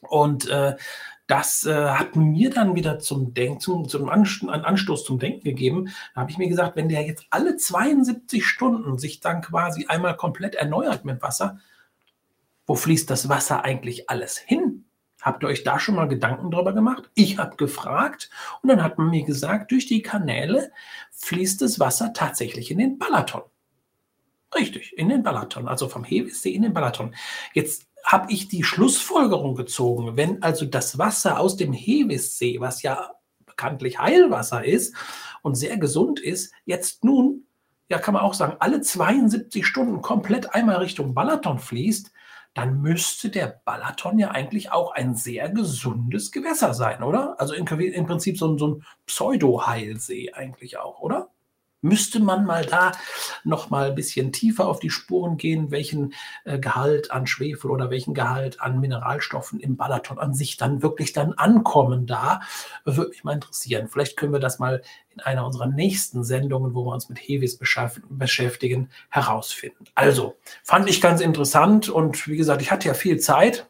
Und 0.00 0.48
äh, 0.48 0.76
das 1.28 1.64
äh, 1.64 1.90
hat 1.90 2.16
mir 2.16 2.50
dann 2.50 2.74
wieder 2.74 2.98
zum 2.98 3.34
Denken, 3.34 3.60
zum, 3.60 3.86
zum 3.86 4.08
Anstoß 4.08 5.04
zum 5.04 5.18
Denken 5.18 5.44
gegeben. 5.44 5.90
Da 6.14 6.22
habe 6.22 6.30
ich 6.30 6.38
mir 6.38 6.48
gesagt, 6.48 6.74
wenn 6.74 6.88
der 6.88 7.02
jetzt 7.02 7.26
alle 7.30 7.56
72 7.56 8.44
Stunden 8.44 8.98
sich 8.98 9.20
dann 9.20 9.42
quasi 9.42 9.86
einmal 9.86 10.16
komplett 10.16 10.54
erneuert 10.56 11.04
mit 11.04 11.22
Wasser, 11.22 11.60
wo 12.66 12.74
fließt 12.74 13.08
das 13.10 13.28
Wasser 13.28 13.64
eigentlich 13.64 14.08
alles 14.08 14.38
hin? 14.38 14.86
Habt 15.20 15.42
ihr 15.42 15.48
euch 15.48 15.64
da 15.64 15.78
schon 15.78 15.96
mal 15.96 16.08
Gedanken 16.08 16.50
drüber 16.50 16.72
gemacht? 16.72 17.10
Ich 17.14 17.38
habe 17.38 17.56
gefragt 17.56 18.30
und 18.62 18.68
dann 18.68 18.82
hat 18.82 18.96
man 18.96 19.10
mir 19.10 19.24
gesagt, 19.24 19.70
durch 19.70 19.86
die 19.86 20.00
Kanäle 20.00 20.72
fließt 21.12 21.60
das 21.60 21.78
Wasser 21.78 22.12
tatsächlich 22.14 22.70
in 22.70 22.78
den 22.78 22.98
Balaton. 22.98 23.42
Richtig, 24.54 24.96
in 24.96 25.10
den 25.10 25.22
Balaton, 25.22 25.68
also 25.68 25.88
vom 25.88 26.04
Hevissee 26.04 26.52
in 26.52 26.62
den 26.62 26.72
Balaton. 26.72 27.14
Jetzt 27.52 27.87
habe 28.08 28.32
ich 28.32 28.48
die 28.48 28.64
Schlussfolgerung 28.64 29.54
gezogen, 29.54 30.16
wenn 30.16 30.42
also 30.42 30.64
das 30.64 30.96
Wasser 30.96 31.38
aus 31.38 31.58
dem 31.58 31.74
Hevissee, 31.74 32.58
was 32.58 32.80
ja 32.82 33.10
bekanntlich 33.44 33.98
Heilwasser 33.98 34.64
ist 34.64 34.94
und 35.42 35.56
sehr 35.56 35.76
gesund 35.76 36.18
ist, 36.18 36.54
jetzt 36.64 37.04
nun, 37.04 37.46
ja 37.90 37.98
kann 37.98 38.14
man 38.14 38.22
auch 38.22 38.32
sagen, 38.32 38.56
alle 38.60 38.80
72 38.80 39.66
Stunden 39.66 40.00
komplett 40.00 40.54
einmal 40.54 40.76
Richtung 40.76 41.12
Balaton 41.12 41.58
fließt, 41.58 42.10
dann 42.54 42.80
müsste 42.80 43.28
der 43.28 43.60
Balaton 43.66 44.18
ja 44.18 44.30
eigentlich 44.30 44.72
auch 44.72 44.92
ein 44.92 45.14
sehr 45.14 45.50
gesundes 45.50 46.32
Gewässer 46.32 46.72
sein, 46.72 47.02
oder? 47.02 47.38
Also 47.38 47.52
im, 47.52 47.66
Prinzip 47.66 48.38
so 48.38 48.56
so 48.56 48.68
ein 48.68 48.84
Pseudo-Heilsee 49.04 50.32
eigentlich 50.32 50.78
auch, 50.78 51.00
oder? 51.00 51.28
Müsste 51.80 52.20
man 52.20 52.44
mal 52.44 52.64
da 52.64 52.92
noch 53.44 53.70
mal 53.70 53.88
ein 53.88 53.94
bisschen 53.94 54.32
tiefer 54.32 54.66
auf 54.66 54.80
die 54.80 54.90
Spuren 54.90 55.36
gehen, 55.36 55.70
welchen 55.70 56.14
äh, 56.44 56.58
Gehalt 56.58 57.10
an 57.10 57.26
Schwefel 57.26 57.70
oder 57.70 57.90
welchen 57.90 58.14
Gehalt 58.14 58.60
an 58.60 58.80
Mineralstoffen 58.80 59.60
im 59.60 59.76
Balaton 59.76 60.18
an 60.18 60.34
sich 60.34 60.56
dann 60.56 60.82
wirklich 60.82 61.12
dann 61.12 61.34
ankommen 61.34 62.06
da, 62.06 62.40
würde 62.84 63.10
mich 63.10 63.24
mal 63.24 63.34
interessieren. 63.34 63.88
Vielleicht 63.88 64.16
können 64.16 64.32
wir 64.32 64.40
das 64.40 64.58
mal 64.58 64.82
in 65.10 65.20
einer 65.20 65.46
unserer 65.46 65.66
nächsten 65.66 66.24
Sendungen, 66.24 66.74
wo 66.74 66.84
wir 66.84 66.92
uns 66.92 67.08
mit 67.08 67.18
Hevis 67.18 67.58
beschäftigen, 67.58 68.90
herausfinden. 69.08 69.84
Also, 69.94 70.36
fand 70.62 70.88
ich 70.88 71.00
ganz 71.00 71.20
interessant 71.20 71.88
und 71.88 72.26
wie 72.28 72.36
gesagt, 72.36 72.62
ich 72.62 72.70
hatte 72.70 72.88
ja 72.88 72.94
viel 72.94 73.18
Zeit. 73.18 73.68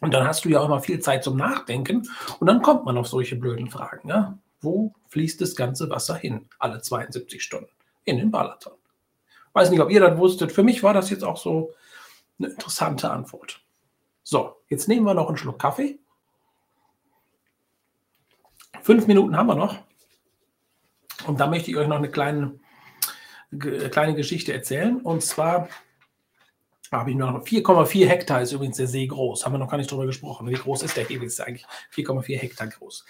Und 0.00 0.12
dann 0.12 0.26
hast 0.26 0.44
du 0.44 0.48
ja 0.48 0.60
auch 0.60 0.66
immer 0.66 0.80
viel 0.80 0.98
Zeit 1.00 1.24
zum 1.24 1.36
Nachdenken 1.36 2.08
und 2.40 2.46
dann 2.46 2.62
kommt 2.62 2.84
man 2.84 2.98
auf 2.98 3.06
solche 3.06 3.36
blöden 3.36 3.70
Fragen. 3.70 4.08
Ja? 4.08 4.36
Wo 4.64 4.94
fließt 5.08 5.40
das 5.40 5.54
ganze 5.54 5.90
Wasser 5.90 6.16
hin, 6.16 6.48
alle 6.58 6.80
72 6.80 7.42
Stunden? 7.42 7.70
In 8.04 8.18
den 8.18 8.30
Balaton. 8.30 8.74
Weiß 9.52 9.70
nicht, 9.70 9.80
ob 9.80 9.90
ihr 9.90 10.00
das 10.00 10.18
wusstet. 10.18 10.52
Für 10.52 10.62
mich 10.62 10.82
war 10.82 10.94
das 10.94 11.10
jetzt 11.10 11.24
auch 11.24 11.36
so 11.36 11.72
Eine 12.38 12.48
interessante 12.48 13.10
Antwort. 13.10 13.60
So, 14.24 14.56
jetzt 14.68 14.88
nehmen 14.88 15.06
wir 15.06 15.14
noch 15.14 15.28
einen 15.28 15.36
Schluck 15.36 15.60
Kaffee. 15.60 15.98
Fünf 18.82 19.06
Minuten 19.06 19.36
haben 19.36 19.46
wir 19.46 19.54
noch. 19.54 19.78
Und 21.26 21.40
da 21.40 21.46
möchte 21.46 21.70
ich 21.70 21.76
euch 21.76 21.86
noch 21.86 21.96
eine 21.96 22.10
kleine, 22.10 22.58
kleine 23.50 24.14
Geschichte 24.14 24.52
erzählen. 24.52 25.00
Und 25.00 25.22
zwar 25.22 25.68
habe 26.90 27.10
ich 27.10 27.16
noch 27.16 27.44
4,4 27.44 28.06
Hektar 28.06 28.42
ist 28.42 28.52
übrigens 28.52 28.76
der 28.76 28.86
See 28.86 29.06
groß. 29.06 29.44
Haben 29.44 29.54
wir 29.54 29.58
noch 29.58 29.70
gar 29.70 29.78
nicht 29.78 29.90
drüber 29.90 30.06
gesprochen. 30.06 30.48
Wie 30.48 30.54
groß 30.54 30.82
ist 30.82 30.96
der 30.96 31.04
Hebel? 31.04 31.30
eigentlich 31.40 31.66
4,4 31.94 32.38
Hektar 32.38 32.66
groß. 32.68 33.04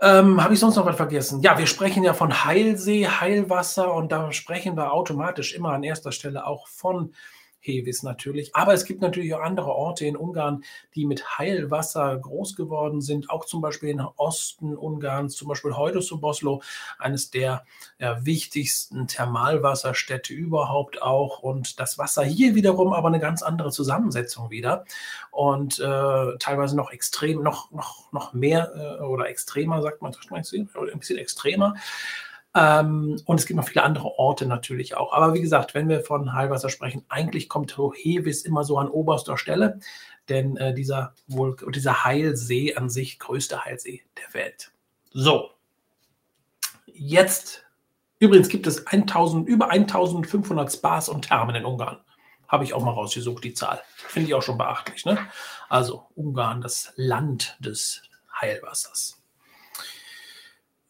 Ähm, 0.00 0.42
Habe 0.42 0.54
ich 0.54 0.60
sonst 0.60 0.76
noch 0.76 0.86
was 0.86 0.96
vergessen? 0.96 1.40
Ja, 1.42 1.58
wir 1.58 1.66
sprechen 1.66 2.04
ja 2.04 2.14
von 2.14 2.44
Heilsee, 2.44 3.06
Heilwasser 3.08 3.92
und 3.92 4.12
da 4.12 4.30
sprechen 4.32 4.76
wir 4.76 4.92
automatisch 4.92 5.54
immer 5.54 5.72
an 5.72 5.82
erster 5.82 6.12
Stelle 6.12 6.46
auch 6.46 6.68
von 6.68 7.12
Hevis 7.68 8.02
natürlich. 8.02 8.54
Aber 8.56 8.72
es 8.74 8.84
gibt 8.84 9.02
natürlich 9.02 9.34
auch 9.34 9.40
andere 9.40 9.72
Orte 9.72 10.06
in 10.06 10.16
Ungarn, 10.16 10.64
die 10.94 11.06
mit 11.06 11.38
Heilwasser 11.38 12.16
groß 12.16 12.56
geworden 12.56 13.00
sind. 13.00 13.30
Auch 13.30 13.44
zum 13.44 13.60
Beispiel 13.60 13.90
in 13.90 14.00
Osten 14.00 14.76
Ungarns, 14.76 15.36
zum 15.36 15.48
Beispiel 15.48 15.72
Boslo, 16.20 16.62
eines 16.98 17.30
der 17.30 17.64
ja, 17.98 18.24
wichtigsten 18.24 19.06
Thermalwasserstädte 19.06 20.32
überhaupt 20.32 21.02
auch. 21.02 21.40
Und 21.40 21.78
das 21.78 21.98
Wasser 21.98 22.24
hier 22.24 22.54
wiederum 22.54 22.92
aber 22.92 23.08
eine 23.08 23.20
ganz 23.20 23.42
andere 23.42 23.70
Zusammensetzung 23.70 24.50
wieder. 24.50 24.84
Und 25.30 25.78
äh, 25.78 26.36
teilweise 26.38 26.76
noch 26.76 26.90
extrem, 26.90 27.42
noch, 27.42 27.70
noch, 27.70 28.12
noch 28.12 28.32
mehr 28.32 28.98
äh, 29.00 29.02
oder 29.04 29.28
extremer, 29.28 29.82
sagt 29.82 30.02
man, 30.02 30.14
ein 30.34 30.98
bisschen 30.98 31.18
extremer. 31.18 31.74
Ähm, 32.54 33.20
und 33.26 33.40
es 33.40 33.46
gibt 33.46 33.56
noch 33.56 33.68
viele 33.68 33.84
andere 33.84 34.18
Orte 34.18 34.46
natürlich 34.46 34.96
auch. 34.96 35.12
Aber 35.12 35.34
wie 35.34 35.40
gesagt, 35.40 35.74
wenn 35.74 35.88
wir 35.88 36.00
von 36.00 36.32
Heilwasser 36.32 36.70
sprechen, 36.70 37.04
eigentlich 37.08 37.48
kommt 37.48 37.76
Hevis 37.76 38.42
immer 38.42 38.64
so 38.64 38.78
an 38.78 38.88
oberster 38.88 39.36
Stelle, 39.36 39.80
denn 40.28 40.56
äh, 40.56 40.74
dieser, 40.74 41.14
wohl, 41.26 41.56
dieser 41.74 42.04
Heilsee 42.04 42.74
an 42.74 42.90
sich, 42.90 43.18
größte 43.18 43.64
Heilsee 43.64 44.02
der 44.16 44.34
Welt. 44.34 44.72
So, 45.10 45.50
jetzt, 46.86 47.64
übrigens 48.18 48.48
gibt 48.48 48.66
es 48.66 48.86
1000, 48.86 49.48
über 49.48 49.70
1500 49.70 50.72
Spas 50.72 51.08
und 51.08 51.28
Thermen 51.28 51.54
in 51.54 51.64
Ungarn. 51.64 51.98
Habe 52.46 52.64
ich 52.64 52.72
auch 52.72 52.82
mal 52.82 52.92
rausgesucht, 52.92 53.44
die 53.44 53.52
Zahl. 53.52 53.82
Finde 53.94 54.28
ich 54.28 54.34
auch 54.34 54.42
schon 54.42 54.56
beachtlich. 54.56 55.04
Ne? 55.04 55.18
Also 55.68 56.06
Ungarn, 56.14 56.62
das 56.62 56.92
Land 56.96 57.56
des 57.60 58.02
Heilwassers. 58.40 59.17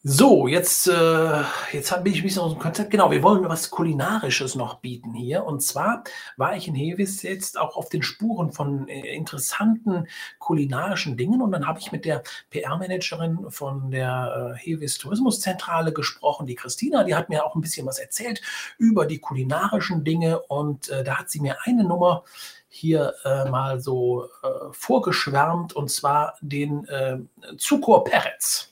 So, 0.01 0.47
jetzt, 0.47 0.87
äh, 0.87 1.43
jetzt 1.73 2.03
bin 2.03 2.13
ich 2.13 2.19
ein 2.19 2.23
bisschen 2.23 2.41
aus 2.41 2.53
dem 2.53 2.59
Konzept. 2.59 2.89
Genau, 2.89 3.11
wir 3.11 3.21
wollen 3.21 3.43
was 3.49 3.69
Kulinarisches 3.69 4.55
noch 4.55 4.75
bieten 4.75 5.13
hier. 5.13 5.43
Und 5.43 5.61
zwar 5.61 6.05
war 6.37 6.55
ich 6.55 6.69
in 6.69 6.75
Hevis 6.75 7.21
jetzt 7.21 7.59
auch 7.59 7.75
auf 7.75 7.89
den 7.89 8.01
Spuren 8.01 8.53
von 8.53 8.87
äh, 8.87 9.13
interessanten 9.13 10.07
kulinarischen 10.39 11.17
Dingen. 11.17 11.41
Und 11.41 11.51
dann 11.51 11.67
habe 11.67 11.79
ich 11.79 11.91
mit 11.91 12.05
der 12.05 12.23
PR-Managerin 12.49 13.51
von 13.51 13.91
der 13.91 14.53
äh, 14.55 14.57
Hevis 14.57 14.99
Tourismuszentrale 14.99 15.91
gesprochen, 15.91 16.47
die 16.47 16.55
Christina. 16.55 17.03
Die 17.03 17.15
hat 17.15 17.27
mir 17.27 17.45
auch 17.45 17.55
ein 17.55 17.61
bisschen 17.61 17.85
was 17.85 17.99
erzählt 17.99 18.41
über 18.77 19.05
die 19.05 19.19
kulinarischen 19.19 20.05
Dinge. 20.05 20.39
Und 20.43 20.87
äh, 20.87 21.03
da 21.03 21.19
hat 21.19 21.29
sie 21.29 21.41
mir 21.41 21.57
eine 21.65 21.83
Nummer 21.83 22.23
hier 22.69 23.15
äh, 23.25 23.49
mal 23.49 23.81
so 23.81 24.29
äh, 24.43 24.47
vorgeschwärmt, 24.71 25.73
und 25.73 25.91
zwar 25.91 26.35
den 26.39 26.87
äh, 26.87 27.17
Zucor 27.57 28.05
Peretz. 28.05 28.69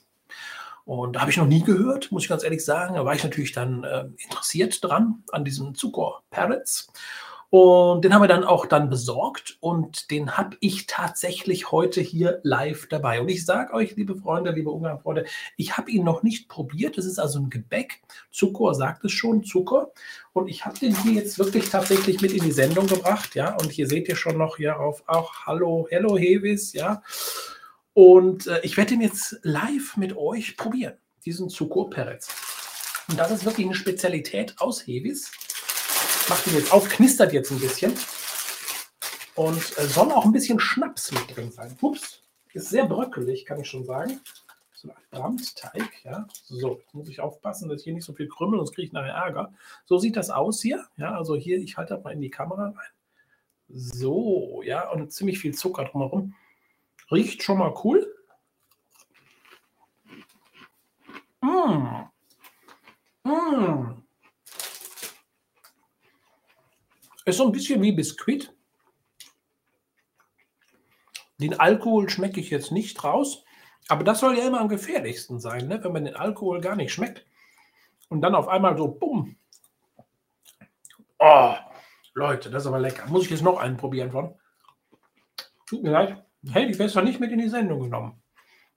Und 0.88 1.16
da 1.16 1.20
habe 1.20 1.30
ich 1.30 1.36
noch 1.36 1.46
nie 1.46 1.62
gehört, 1.62 2.10
muss 2.12 2.22
ich 2.22 2.30
ganz 2.30 2.44
ehrlich 2.44 2.64
sagen. 2.64 2.94
Da 2.94 3.04
war 3.04 3.14
ich 3.14 3.22
natürlich 3.22 3.52
dann 3.52 3.84
äh, 3.84 4.06
interessiert 4.24 4.82
dran, 4.82 5.22
an 5.32 5.44
diesem 5.44 5.74
Zucker 5.74 6.22
Parrots. 6.30 6.90
Und 7.50 8.06
den 8.06 8.14
haben 8.14 8.22
wir 8.22 8.28
dann 8.28 8.42
auch 8.42 8.64
dann 8.64 8.88
besorgt 8.88 9.58
und 9.60 10.10
den 10.10 10.38
habe 10.38 10.56
ich 10.60 10.86
tatsächlich 10.86 11.72
heute 11.72 12.00
hier 12.00 12.40
live 12.42 12.86
dabei. 12.88 13.20
Und 13.20 13.28
ich 13.28 13.44
sage 13.44 13.74
euch, 13.74 13.96
liebe 13.96 14.16
Freunde, 14.16 14.50
liebe 14.52 14.70
Ungarn-Freunde, 14.70 15.26
ich 15.58 15.76
habe 15.76 15.90
ihn 15.90 16.04
noch 16.04 16.22
nicht 16.22 16.48
probiert. 16.48 16.96
Das 16.96 17.04
ist 17.04 17.18
also 17.18 17.38
ein 17.38 17.50
Gebäck. 17.50 18.00
Zucker 18.30 18.72
sagt 18.72 19.04
es 19.04 19.12
schon, 19.12 19.44
Zucker. 19.44 19.90
Und 20.32 20.48
ich 20.48 20.64
habe 20.64 20.78
den 20.78 20.96
hier 21.02 21.12
jetzt 21.12 21.38
wirklich 21.38 21.68
tatsächlich 21.68 22.22
mit 22.22 22.32
in 22.32 22.44
die 22.44 22.52
Sendung 22.52 22.86
gebracht. 22.86 23.34
Ja, 23.34 23.54
und 23.56 23.70
hier 23.70 23.88
seht 23.88 24.08
ihr 24.08 24.16
schon 24.16 24.38
noch 24.38 24.56
hier 24.56 24.80
auf 24.80 25.02
auch 25.06 25.44
Hallo, 25.44 25.86
Hello 25.90 26.16
Hevis, 26.16 26.72
ja. 26.72 27.02
Und 27.98 28.46
äh, 28.46 28.60
ich 28.62 28.76
werde 28.76 28.90
den 28.90 29.00
jetzt 29.00 29.40
live 29.42 29.96
mit 29.96 30.16
euch 30.16 30.56
probieren, 30.56 30.96
diesen 31.24 31.48
Zucco 31.48 31.86
Peretz. 31.86 32.32
Und 33.08 33.18
das 33.18 33.32
ist 33.32 33.44
wirklich 33.44 33.66
eine 33.66 33.74
Spezialität 33.74 34.54
aus 34.60 34.86
Hevis. 34.86 35.32
Macht 36.28 36.46
ihn 36.46 36.54
jetzt 36.54 36.72
auf, 36.72 36.88
knistert 36.88 37.32
jetzt 37.32 37.50
ein 37.50 37.58
bisschen. 37.58 37.92
Und 39.34 39.76
äh, 39.78 39.86
soll 39.88 40.12
auch 40.12 40.24
ein 40.24 40.30
bisschen 40.30 40.60
Schnaps 40.60 41.10
mit 41.10 41.36
drin 41.36 41.50
sein. 41.50 41.76
Ups, 41.80 42.22
ist 42.52 42.68
sehr 42.68 42.86
bröckelig, 42.86 43.44
kann 43.44 43.58
ich 43.58 43.68
schon 43.68 43.84
sagen. 43.84 44.20
So 44.74 44.90
ein 44.90 44.94
Brandteig, 45.10 46.04
ja. 46.04 46.28
So, 46.44 46.80
muss 46.92 47.08
ich 47.08 47.18
aufpassen, 47.18 47.68
dass 47.68 47.80
ich 47.80 47.84
hier 47.84 47.94
nicht 47.94 48.04
so 48.04 48.12
viel 48.12 48.28
krümmel, 48.28 48.60
sonst 48.60 48.76
kriege 48.76 48.86
ich 48.86 48.92
nachher 48.92 49.14
Ärger. 49.14 49.52
So 49.86 49.98
sieht 49.98 50.14
das 50.14 50.30
aus 50.30 50.62
hier. 50.62 50.86
Ja, 50.98 51.16
also 51.16 51.34
hier, 51.34 51.58
ich 51.58 51.76
halte 51.76 51.94
das 51.94 52.04
mal 52.04 52.12
in 52.12 52.20
die 52.20 52.30
Kamera 52.30 52.66
rein. 52.66 52.92
So, 53.66 54.62
ja, 54.64 54.88
und 54.88 55.12
ziemlich 55.12 55.40
viel 55.40 55.52
Zucker 55.52 55.86
drumherum. 55.86 56.36
Riecht 57.10 57.42
schon 57.42 57.58
mal 57.58 57.74
cool. 57.84 58.14
Mmh. 61.40 62.10
Mmh. 63.24 64.02
Ist 67.24 67.36
so 67.36 67.46
ein 67.46 67.52
bisschen 67.52 67.82
wie 67.82 67.92
Biskuit. 67.92 68.54
Den 71.38 71.58
Alkohol 71.58 72.08
schmecke 72.08 72.40
ich 72.40 72.50
jetzt 72.50 72.72
nicht 72.72 73.02
raus. 73.04 73.44
Aber 73.88 74.04
das 74.04 74.20
soll 74.20 74.36
ja 74.36 74.46
immer 74.46 74.60
am 74.60 74.68
gefährlichsten 74.68 75.40
sein, 75.40 75.66
ne? 75.66 75.82
wenn 75.82 75.92
man 75.92 76.04
den 76.04 76.16
Alkohol 76.16 76.60
gar 76.60 76.76
nicht 76.76 76.92
schmeckt. 76.92 77.24
Und 78.10 78.20
dann 78.20 78.34
auf 78.34 78.48
einmal 78.48 78.76
so, 78.76 78.88
bumm. 78.88 79.36
Oh, 81.18 81.54
Leute, 82.14 82.50
das 82.50 82.62
ist 82.62 82.66
aber 82.66 82.78
lecker. 82.78 83.06
Muss 83.06 83.24
ich 83.24 83.30
jetzt 83.30 83.42
noch 83.42 83.58
einen 83.58 83.76
probieren 83.76 84.10
von? 84.10 84.34
Tut 85.66 85.82
mir 85.82 85.90
leid. 85.90 86.27
Hätte 86.46 86.70
ich 86.70 86.78
besser 86.78 87.02
nicht 87.02 87.20
mit 87.20 87.32
in 87.32 87.38
die 87.38 87.48
Sendung 87.48 87.80
genommen. 87.80 88.22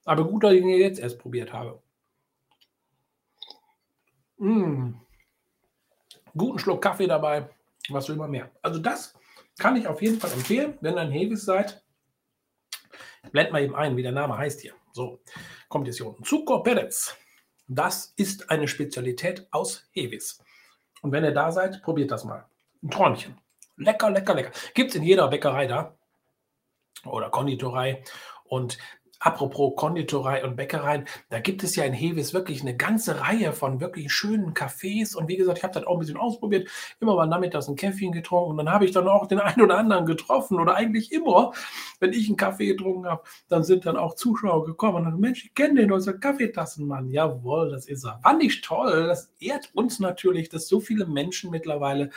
Aber 0.05 0.27
gut, 0.27 0.43
dass 0.43 0.53
ich 0.53 0.61
ihn 0.61 0.69
jetzt 0.69 0.99
erst 0.99 1.19
probiert 1.19 1.53
habe. 1.53 1.81
Mmh. 4.37 4.93
Guten 6.35 6.59
Schluck 6.59 6.81
Kaffee 6.81 7.07
dabei. 7.07 7.49
Was 7.89 8.09
will 8.09 8.15
man 8.15 8.31
mehr? 8.31 8.49
Also 8.61 8.79
das 8.79 9.13
kann 9.59 9.75
ich 9.75 9.87
auf 9.87 10.01
jeden 10.01 10.19
Fall 10.19 10.31
empfehlen, 10.31 10.77
wenn 10.81 10.95
ihr 10.95 11.01
ein 11.01 11.11
Hevis 11.11 11.45
seid. 11.45 11.83
Blend 13.31 13.51
mal 13.51 13.61
eben 13.61 13.75
ein, 13.75 13.95
wie 13.95 14.01
der 14.01 14.11
Name 14.11 14.37
heißt 14.37 14.61
hier. 14.61 14.73
So, 14.93 15.19
kommt 15.69 15.87
jetzt 15.87 15.97
hier 15.97 16.07
unten. 16.07 16.23
Zucker 16.23 16.63
Perez. 16.63 17.15
Das 17.67 18.13
ist 18.15 18.49
eine 18.49 18.67
Spezialität 18.67 19.47
aus 19.51 19.87
Hevis. 19.91 20.43
Und 21.01 21.11
wenn 21.11 21.23
ihr 21.23 21.31
da 21.31 21.51
seid, 21.51 21.81
probiert 21.83 22.11
das 22.11 22.25
mal. 22.25 22.45
Ein 22.81 22.89
Träumchen. 22.89 23.37
Lecker, 23.77 24.09
lecker, 24.09 24.33
lecker. 24.33 24.51
Gibt 24.73 24.89
es 24.89 24.95
in 24.95 25.03
jeder 25.03 25.27
Bäckerei 25.27 25.67
da 25.67 25.95
oder 27.05 27.29
Konditorei. 27.29 28.03
Und 28.43 28.77
apropos 29.21 29.73
Konditorei 29.75 30.43
und 30.43 30.55
Bäckereien, 30.55 31.05
da 31.29 31.39
gibt 31.39 31.63
es 31.63 31.75
ja 31.75 31.85
in 31.85 31.93
Heves 31.93 32.33
wirklich 32.33 32.61
eine 32.61 32.75
ganze 32.75 33.21
Reihe 33.21 33.53
von 33.53 33.79
wirklich 33.79 34.11
schönen 34.11 34.53
Cafés. 34.53 35.15
Und 35.15 35.27
wie 35.27 35.37
gesagt, 35.37 35.59
ich 35.59 35.63
habe 35.63 35.73
das 35.73 35.85
auch 35.85 35.93
ein 35.93 35.99
bisschen 35.99 36.17
ausprobiert. 36.17 36.69
Immer 36.99 37.15
mal 37.15 37.27
nachmittags 37.27 37.67
ein 37.67 37.75
Käffchen 37.75 38.11
getrunken 38.11 38.51
und 38.51 38.57
dann 38.57 38.71
habe 38.71 38.85
ich 38.85 38.91
dann 38.91 39.07
auch 39.07 39.27
den 39.27 39.39
einen 39.39 39.61
oder 39.61 39.77
anderen 39.77 40.05
getroffen. 40.05 40.59
Oder 40.59 40.75
eigentlich 40.75 41.11
immer, 41.11 41.53
wenn 41.99 42.13
ich 42.13 42.27
einen 42.27 42.37
Kaffee 42.37 42.67
getrunken 42.67 43.05
habe, 43.05 43.23
dann 43.47 43.63
sind 43.63 43.85
dann 43.85 43.95
auch 43.95 44.15
Zuschauer 44.15 44.65
gekommen 44.65 44.97
und 44.97 45.03
dann, 45.05 45.19
Mensch, 45.19 45.45
ich 45.45 45.53
kenne 45.53 45.81
den, 45.81 45.91
unser 45.91 46.13
Kaffeetassenmann. 46.13 47.09
Jawohl, 47.11 47.69
das 47.71 47.87
ist 47.87 48.03
er. 48.03 48.19
Fand 48.23 48.43
ich 48.43 48.61
toll. 48.61 49.05
Das 49.07 49.31
ehrt 49.39 49.69
uns 49.73 49.99
natürlich, 49.99 50.49
dass 50.49 50.67
so 50.67 50.79
viele 50.79 51.05
Menschen 51.05 51.51
mittlerweile 51.51 52.09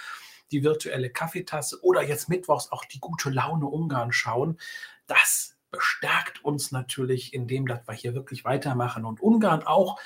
die 0.53 0.65
virtuelle 0.65 1.11
Kaffeetasse 1.11 1.83
oder 1.83 2.03
jetzt 2.03 2.29
mittwochs 2.29 2.71
auch 2.71 2.85
die 2.85 3.01
gute 3.01 3.31
Laune 3.31 3.67
Ungarn 3.67 4.13
schauen. 4.13 4.59
Das 5.07 5.57
bestärkt 5.71 6.45
uns 6.45 6.71
natürlich, 6.71 7.35
indem 7.35 7.67
dass 7.67 7.87
wir 7.87 7.95
hier 7.95 8.15
wirklich 8.15 8.45
weitermachen 8.45 9.05
und 9.05 9.21
Ungarn 9.21 9.63
auch 9.65 9.99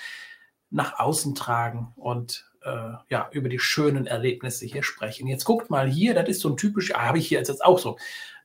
nach 0.71 0.99
außen 0.99 1.35
tragen 1.35 1.93
und 1.97 2.51
äh, 2.63 2.93
ja, 3.09 3.29
über 3.33 3.49
die 3.49 3.59
schönen 3.59 4.07
Erlebnisse 4.07 4.67
hier 4.67 4.83
sprechen. 4.83 5.27
Jetzt 5.27 5.45
guckt 5.45 5.71
mal 5.71 5.89
hier, 5.89 6.15
das 6.15 6.29
ist 6.29 6.41
so 6.41 6.49
ein 6.49 6.57
typisch, 6.57 6.95
ah, 6.95 7.03
habe 7.03 7.19
ich 7.19 7.29
hier 7.29 7.39
jetzt 7.39 7.65
auch 7.65 7.79
so, 7.79 7.99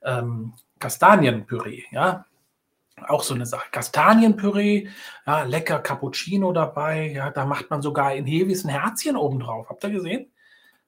ähm, 0.03 0.53
Kastanienpüree, 0.79 1.83
ja, 1.91 2.25
auch 3.07 3.23
so 3.23 3.33
eine 3.33 3.45
Sache. 3.45 3.69
Kastanienpüree, 3.71 4.87
ja, 5.25 5.43
lecker 5.43 5.79
Cappuccino 5.79 6.53
dabei, 6.53 7.11
ja, 7.11 7.31
da 7.31 7.45
macht 7.45 7.69
man 7.69 7.81
sogar 7.81 8.13
in 8.15 8.25
Hevis 8.25 8.63
ein 8.63 8.69
Herzchen 8.69 9.15
oben 9.15 9.39
drauf. 9.39 9.69
Habt 9.69 9.83
ihr 9.83 9.91
gesehen? 9.91 10.32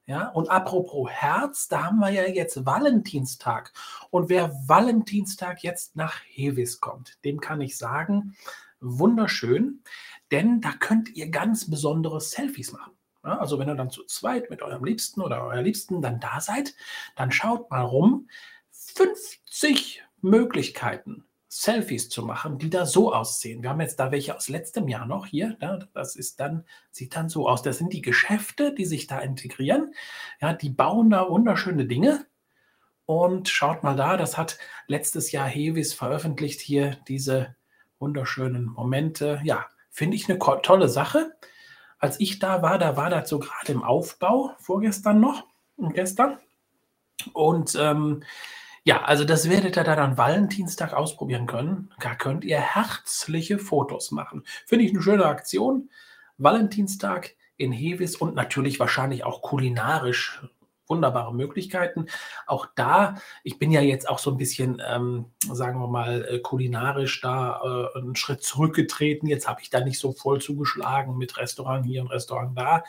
Ja, 0.08 0.28
und 0.28 0.48
apropos 0.48 1.10
Herz, 1.10 1.66
da 1.66 1.84
haben 1.84 1.98
wir 1.98 2.10
ja 2.10 2.28
jetzt 2.28 2.64
Valentinstag. 2.64 3.72
Und 4.10 4.28
wer 4.28 4.52
Valentinstag 4.68 5.64
jetzt 5.64 5.96
nach 5.96 6.20
Hevis 6.28 6.80
kommt, 6.80 7.18
dem 7.24 7.40
kann 7.40 7.60
ich 7.60 7.76
sagen, 7.76 8.36
wunderschön, 8.80 9.82
denn 10.30 10.60
da 10.60 10.72
könnt 10.72 11.16
ihr 11.16 11.28
ganz 11.30 11.68
besondere 11.68 12.20
Selfies 12.20 12.72
machen. 12.72 12.92
Ja, 13.24 13.38
also 13.38 13.58
wenn 13.58 13.68
ihr 13.68 13.74
dann 13.74 13.90
zu 13.90 14.04
zweit 14.04 14.48
mit 14.48 14.62
eurem 14.62 14.84
Liebsten 14.84 15.20
oder 15.20 15.42
eurer 15.42 15.62
Liebsten 15.62 16.00
dann 16.00 16.20
da 16.20 16.40
seid, 16.40 16.76
dann 17.16 17.32
schaut 17.32 17.68
mal 17.70 17.82
rum. 17.82 18.28
50 18.70 20.04
Möglichkeiten, 20.20 21.24
Selfies 21.48 22.08
zu 22.08 22.22
machen, 22.24 22.58
die 22.58 22.70
da 22.70 22.86
so 22.86 23.12
aussehen. 23.12 23.62
Wir 23.62 23.70
haben 23.70 23.80
jetzt 23.80 24.00
da 24.00 24.10
welche 24.10 24.34
aus 24.36 24.48
letztem 24.48 24.88
Jahr 24.88 25.06
noch 25.06 25.26
hier. 25.26 25.56
Ja, 25.60 25.78
das 25.94 26.16
ist 26.16 26.40
dann, 26.40 26.64
sieht 26.90 27.14
dann 27.14 27.28
so 27.28 27.48
aus. 27.48 27.62
Das 27.62 27.78
sind 27.78 27.92
die 27.92 28.02
Geschäfte, 28.02 28.74
die 28.74 28.84
sich 28.84 29.06
da 29.06 29.20
integrieren. 29.20 29.94
Ja, 30.40 30.52
die 30.52 30.70
bauen 30.70 31.10
da 31.10 31.28
wunderschöne 31.28 31.86
Dinge. 31.86 32.26
Und 33.04 33.48
schaut 33.48 33.84
mal 33.84 33.94
da, 33.94 34.16
das 34.16 34.36
hat 34.36 34.58
letztes 34.88 35.30
Jahr 35.30 35.46
Hevis 35.46 35.94
veröffentlicht 35.94 36.60
hier 36.60 36.98
diese 37.06 37.54
wunderschönen 38.00 38.64
Momente. 38.64 39.40
Ja, 39.44 39.66
finde 39.90 40.16
ich 40.16 40.28
eine 40.28 40.40
tolle 40.40 40.88
Sache. 40.88 41.36
Als 41.98 42.18
ich 42.18 42.40
da 42.40 42.62
war, 42.62 42.78
da 42.78 42.96
war 42.96 43.08
dazu 43.08 43.38
gerade 43.38 43.72
im 43.72 43.84
Aufbau, 43.84 44.52
vorgestern 44.58 45.20
noch 45.20 45.46
und 45.76 45.94
gestern. 45.94 46.38
Und 47.32 47.76
ähm, 47.80 48.24
ja, 48.86 49.02
also 49.02 49.24
das 49.24 49.50
werdet 49.50 49.76
ihr 49.76 49.82
dann 49.82 49.98
an 49.98 50.16
Valentinstag 50.16 50.92
ausprobieren 50.94 51.48
können. 51.48 51.90
Da 52.00 52.14
könnt 52.14 52.44
ihr 52.44 52.60
herzliche 52.60 53.58
Fotos 53.58 54.12
machen. 54.12 54.44
Finde 54.64 54.84
ich 54.84 54.92
eine 54.92 55.02
schöne 55.02 55.26
Aktion. 55.26 55.90
Valentinstag 56.38 57.34
in 57.56 57.72
Hevis 57.72 58.14
und 58.14 58.36
natürlich 58.36 58.78
wahrscheinlich 58.78 59.24
auch 59.24 59.42
kulinarisch 59.42 60.40
wunderbare 60.86 61.34
Möglichkeiten. 61.34 62.06
Auch 62.46 62.68
da, 62.76 63.16
ich 63.42 63.58
bin 63.58 63.72
ja 63.72 63.80
jetzt 63.80 64.08
auch 64.08 64.20
so 64.20 64.30
ein 64.30 64.36
bisschen, 64.36 64.80
ähm, 64.88 65.32
sagen 65.50 65.80
wir 65.80 65.88
mal, 65.88 66.24
äh, 66.24 66.38
kulinarisch 66.38 67.20
da 67.22 67.90
äh, 67.92 67.98
einen 67.98 68.14
Schritt 68.14 68.44
zurückgetreten. 68.44 69.28
Jetzt 69.28 69.48
habe 69.48 69.62
ich 69.62 69.70
da 69.70 69.80
nicht 69.80 69.98
so 69.98 70.12
voll 70.12 70.40
zugeschlagen 70.40 71.18
mit 71.18 71.36
Restaurant 71.38 71.84
hier 71.86 72.02
und 72.02 72.12
Restaurant 72.12 72.56
da. 72.56 72.84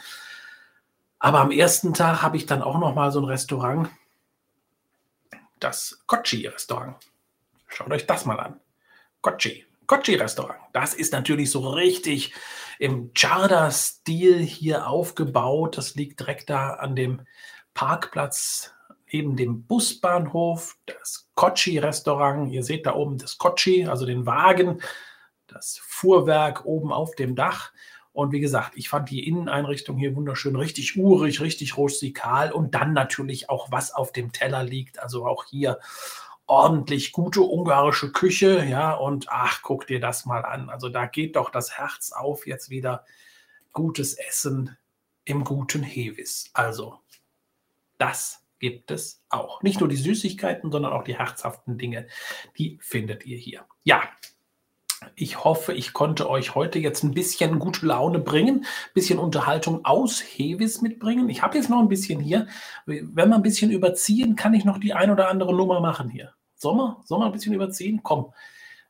Aber 1.18 1.40
am 1.40 1.50
ersten 1.50 1.96
Tag 1.96 2.22
habe 2.22 2.38
ich 2.38 2.46
dann 2.46 2.62
auch 2.62 2.78
noch 2.78 2.94
mal 2.94 3.12
so 3.12 3.20
ein 3.20 3.26
Restaurant 3.26 3.90
das 5.60 6.02
Kochi-Restaurant. 6.08 6.96
Schaut 7.68 7.92
euch 7.92 8.06
das 8.06 8.26
mal 8.26 8.40
an. 8.40 8.60
Kochi. 9.22 9.66
Kochi-Restaurant. 9.88 10.60
Das 10.74 10.94
ist 10.94 11.14
natürlich 11.14 11.50
so 11.50 11.68
richtig 11.70 12.34
im 12.80 13.12
Charda-Stil 13.14 14.40
hier 14.40 14.88
aufgebaut. 14.88 15.78
Das 15.78 15.96
liegt 15.96 16.20
direkt 16.20 16.50
da 16.50 16.72
an 16.74 16.96
dem 16.96 17.22
Parkplatz 17.74 18.74
neben 19.12 19.38
dem 19.38 19.64
Busbahnhof. 19.64 20.78
Das 20.86 21.28
Kochi-Restaurant. 21.36 22.52
Ihr 22.52 22.64
seht 22.64 22.86
da 22.86 22.96
oben 22.96 23.18
das 23.18 23.38
Kochi, 23.38 23.88
also 23.88 24.06
den 24.06 24.26
Wagen, 24.26 24.82
das 25.48 25.80
Fuhrwerk 25.82 26.66
oben 26.66 26.92
auf 26.92 27.16
dem 27.16 27.36
Dach. 27.36 27.72
Und 28.18 28.32
wie 28.32 28.40
gesagt, 28.40 28.72
ich 28.76 28.90
fand 28.90 29.12
die 29.12 29.28
Inneneinrichtung 29.28 29.96
hier 29.96 30.16
wunderschön, 30.16 30.56
richtig 30.56 30.98
urig, 30.98 31.40
richtig 31.40 31.78
rustikal 31.78 32.52
und 32.52 32.74
dann 32.74 32.92
natürlich 32.92 33.48
auch, 33.52 33.72
was 33.72 33.94
auf 33.94 34.12
dem 34.12 34.32
Teller 34.32 34.64
liegt. 34.64 34.98
Also 34.98 35.28
auch 35.28 35.46
hier 35.46 35.78
ordentlich 36.48 37.12
gute 37.12 37.42
ungarische 37.42 38.12
Küche, 38.12 38.66
ja, 38.66 38.96
und 38.96 39.28
ach, 39.30 39.62
guck 39.62 39.86
dir 39.86 40.00
das 40.00 40.26
mal 40.26 40.46
an. 40.46 40.72
Also 40.72 40.90
da 40.90 41.06
geht 41.06 41.36
doch 41.36 41.52
das 41.52 41.78
Herz 41.78 42.12
auf, 42.12 42.48
jetzt 42.48 42.72
wieder 42.72 43.06
gutes 43.72 44.16
Essen 44.16 44.76
im 45.24 45.44
guten 45.44 45.84
Hevis. 45.84 46.50
Also, 46.54 46.98
das 48.00 48.44
gibt 48.58 48.90
es 48.90 49.22
auch. 49.30 49.62
Nicht 49.62 49.80
nur 49.80 49.90
die 49.90 49.96
Süßigkeiten, 49.96 50.72
sondern 50.72 50.92
auch 50.92 51.04
die 51.04 51.20
herzhaften 51.20 51.78
Dinge, 51.78 52.08
die 52.58 52.80
findet 52.82 53.28
ihr 53.28 53.38
hier. 53.38 53.68
Ja, 53.84 54.02
ich 55.20 55.44
hoffe, 55.44 55.74
ich 55.74 55.94
konnte 55.94 56.30
euch 56.30 56.54
heute 56.54 56.78
jetzt 56.78 57.04
ein 57.04 57.12
bisschen 57.12 57.58
gute 57.58 57.88
Laune 57.88 58.20
bringen, 58.20 58.60
ein 58.60 58.94
bisschen 58.94 59.18
Unterhaltung 59.18 59.84
aus 59.84 60.22
Hevis 60.22 60.82
mitbringen. 60.84 61.28
Ich 61.30 61.42
habe 61.42 61.58
jetzt 61.58 61.72
noch 61.72 61.80
ein 61.80 61.88
bisschen 61.88 62.20
hier. 62.20 62.46
Wenn 62.86 63.30
wir 63.30 63.36
ein 63.36 63.42
bisschen 63.42 63.72
überziehen, 63.72 64.36
kann 64.36 64.54
ich 64.54 64.64
noch 64.64 64.78
die 64.78 64.94
ein 64.94 65.10
oder 65.10 65.28
andere 65.30 65.56
Nummer 65.56 65.80
machen 65.80 66.12
hier. 66.12 66.34
Sommer? 66.54 67.02
Sommer 67.04 67.26
ein 67.26 67.32
bisschen 67.32 67.56
überziehen? 67.56 68.02
Komm, 68.04 68.32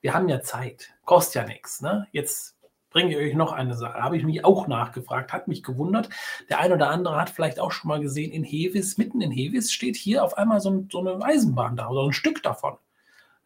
wir 0.01 0.13
haben 0.13 0.27
ja 0.27 0.41
Zeit. 0.41 0.89
Kostet 1.05 1.35
ja 1.35 1.47
nichts. 1.47 1.81
Ne? 1.81 2.07
Jetzt 2.11 2.57
bringe 2.89 3.11
ich 3.11 3.17
euch 3.17 3.33
noch 3.33 3.53
eine 3.53 3.77
Sache. 3.77 3.97
Habe 3.97 4.17
ich 4.17 4.25
mich 4.25 4.43
auch 4.43 4.67
nachgefragt, 4.67 5.31
hat 5.31 5.47
mich 5.47 5.63
gewundert. 5.63 6.09
Der 6.49 6.59
ein 6.59 6.73
oder 6.73 6.89
andere 6.89 7.15
hat 7.15 7.29
vielleicht 7.29 7.61
auch 7.61 7.71
schon 7.71 7.87
mal 7.87 8.01
gesehen, 8.01 8.33
in 8.33 8.43
Hevis, 8.43 8.97
mitten 8.97 9.21
in 9.21 9.31
Hevis 9.31 9.71
steht 9.71 9.95
hier 9.95 10.25
auf 10.25 10.37
einmal 10.37 10.59
so, 10.59 10.85
so 10.91 10.99
eine 10.99 11.23
Eisenbahn 11.23 11.77
da, 11.77 11.87
oder 11.87 12.03
ein 12.03 12.11
Stück 12.11 12.43
davon. 12.43 12.77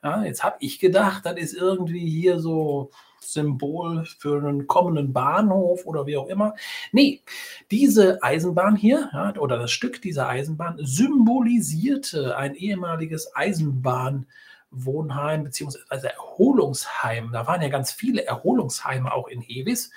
Ja, 0.03 0.23
jetzt 0.23 0.43
habe 0.43 0.57
ich 0.59 0.79
gedacht, 0.79 1.25
das 1.25 1.35
ist 1.35 1.53
irgendwie 1.53 2.09
hier 2.09 2.39
so 2.39 2.89
Symbol 3.19 4.05
für 4.05 4.37
einen 4.37 4.67
kommenden 4.67 5.13
Bahnhof 5.13 5.85
oder 5.85 6.07
wie 6.07 6.17
auch 6.17 6.27
immer. 6.27 6.55
Nee, 6.91 7.21
diese 7.69 8.23
Eisenbahn 8.23 8.75
hier 8.75 9.09
ja, 9.13 9.33
oder 9.37 9.59
das 9.59 9.71
Stück 9.71 10.01
dieser 10.01 10.27
Eisenbahn 10.27 10.77
symbolisierte 10.79 12.35
ein 12.35 12.55
ehemaliges 12.55 13.35
Eisenbahnwohnheim 13.35 15.43
bzw. 15.43 16.07
Erholungsheim. 16.07 17.31
Da 17.31 17.45
waren 17.47 17.61
ja 17.61 17.69
ganz 17.69 17.91
viele 17.91 18.25
Erholungsheime 18.25 19.13
auch 19.13 19.27
in 19.27 19.41
Hevis. 19.41 19.91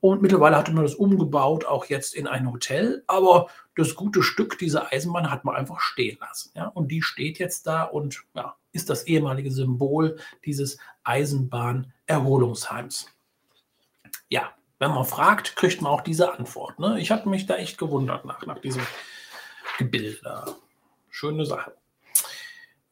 Und 0.00 0.22
mittlerweile 0.22 0.56
hatte 0.56 0.72
man 0.72 0.84
das 0.84 0.94
umgebaut, 0.94 1.64
auch 1.64 1.86
jetzt 1.86 2.14
in 2.14 2.26
ein 2.26 2.52
Hotel. 2.52 3.04
Aber 3.06 3.48
das 3.74 3.94
gute 3.94 4.22
Stück 4.22 4.58
dieser 4.58 4.92
Eisenbahn 4.92 5.30
hat 5.30 5.44
man 5.44 5.56
einfach 5.56 5.80
stehen 5.80 6.18
lassen. 6.20 6.50
Ja? 6.54 6.68
Und 6.68 6.88
die 6.88 7.02
steht 7.02 7.38
jetzt 7.38 7.66
da 7.66 7.84
und 7.84 8.22
ja, 8.34 8.54
ist 8.74 8.90
das 8.90 9.04
ehemalige 9.04 9.50
Symbol 9.50 10.18
dieses 10.44 10.78
Eisenbahn-Erholungsheims. 11.04 13.08
Ja, 14.28 14.52
wenn 14.78 14.90
man 14.90 15.04
fragt, 15.04 15.56
kriegt 15.56 15.80
man 15.80 15.92
auch 15.92 16.02
diese 16.02 16.32
Antwort. 16.32 16.78
Ne? 16.78 17.00
Ich 17.00 17.10
habe 17.10 17.28
mich 17.28 17.46
da 17.46 17.56
echt 17.56 17.78
gewundert 17.78 18.24
nach, 18.24 18.44
nach 18.46 18.58
diesem 18.58 18.82
Gebilde. 19.78 20.56
Schöne 21.08 21.46
Sache. 21.46 21.74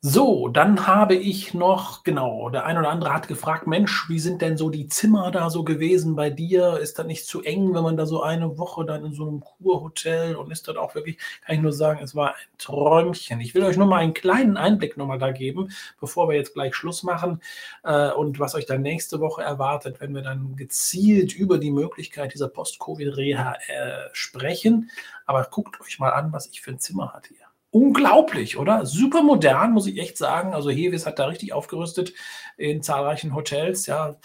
So, 0.04 0.48
dann 0.48 0.88
habe 0.88 1.14
ich 1.14 1.54
noch, 1.54 2.02
genau, 2.02 2.50
der 2.50 2.64
ein 2.66 2.76
oder 2.76 2.88
andere 2.90 3.14
hat 3.14 3.28
gefragt, 3.28 3.68
Mensch, 3.68 4.08
wie 4.08 4.18
sind 4.18 4.42
denn 4.42 4.56
so 4.56 4.68
die 4.68 4.88
Zimmer 4.88 5.30
da 5.30 5.48
so 5.48 5.62
gewesen 5.62 6.16
bei 6.16 6.28
dir? 6.28 6.78
Ist 6.78 6.98
das 6.98 7.06
nicht 7.06 7.24
zu 7.24 7.42
eng, 7.42 7.72
wenn 7.72 7.84
man 7.84 7.96
da 7.96 8.04
so 8.04 8.20
eine 8.20 8.58
Woche 8.58 8.84
dann 8.84 9.04
in 9.04 9.12
so 9.12 9.28
einem 9.28 9.38
Kurhotel 9.40 10.34
und 10.34 10.50
ist 10.50 10.66
das 10.66 10.74
auch 10.76 10.96
wirklich, 10.96 11.18
kann 11.46 11.54
ich 11.54 11.62
nur 11.62 11.72
sagen, 11.72 12.00
es 12.02 12.16
war 12.16 12.30
ein 12.30 12.58
Träumchen. 12.58 13.40
Ich 13.40 13.54
will 13.54 13.62
euch 13.62 13.76
nur 13.76 13.86
mal 13.86 13.98
einen 13.98 14.12
kleinen 14.12 14.56
Einblick 14.56 14.96
nochmal 14.96 15.20
da 15.20 15.30
geben, 15.30 15.70
bevor 16.00 16.28
wir 16.28 16.34
jetzt 16.34 16.54
gleich 16.54 16.74
Schluss 16.74 17.04
machen 17.04 17.40
äh, 17.84 18.10
und 18.10 18.40
was 18.40 18.56
euch 18.56 18.66
dann 18.66 18.82
nächste 18.82 19.20
Woche 19.20 19.42
erwartet, 19.42 20.00
wenn 20.00 20.16
wir 20.16 20.22
dann 20.22 20.56
gezielt 20.56 21.32
über 21.32 21.58
die 21.58 21.70
Möglichkeit 21.70 22.34
dieser 22.34 22.48
Post-Covid-Reha 22.48 23.54
äh, 23.54 24.08
sprechen. 24.12 24.90
Aber 25.26 25.44
guckt 25.44 25.80
euch 25.80 26.00
mal 26.00 26.10
an, 26.10 26.32
was 26.32 26.48
ich 26.48 26.60
für 26.60 26.72
ein 26.72 26.80
Zimmer 26.80 27.12
hatte 27.12 27.28
hier 27.28 27.51
unglaublich, 27.72 28.58
oder? 28.58 28.86
Super 28.86 29.22
modern, 29.22 29.72
muss 29.72 29.86
ich 29.86 29.98
echt 29.98 30.16
sagen. 30.16 30.54
Also 30.54 30.70
Hevis 30.70 31.06
hat 31.06 31.18
da 31.18 31.26
richtig 31.26 31.52
aufgerüstet 31.52 32.12
in 32.56 32.82
zahlreichen 32.82 33.34
Hotels. 33.34 33.86
Ja, 33.86 34.16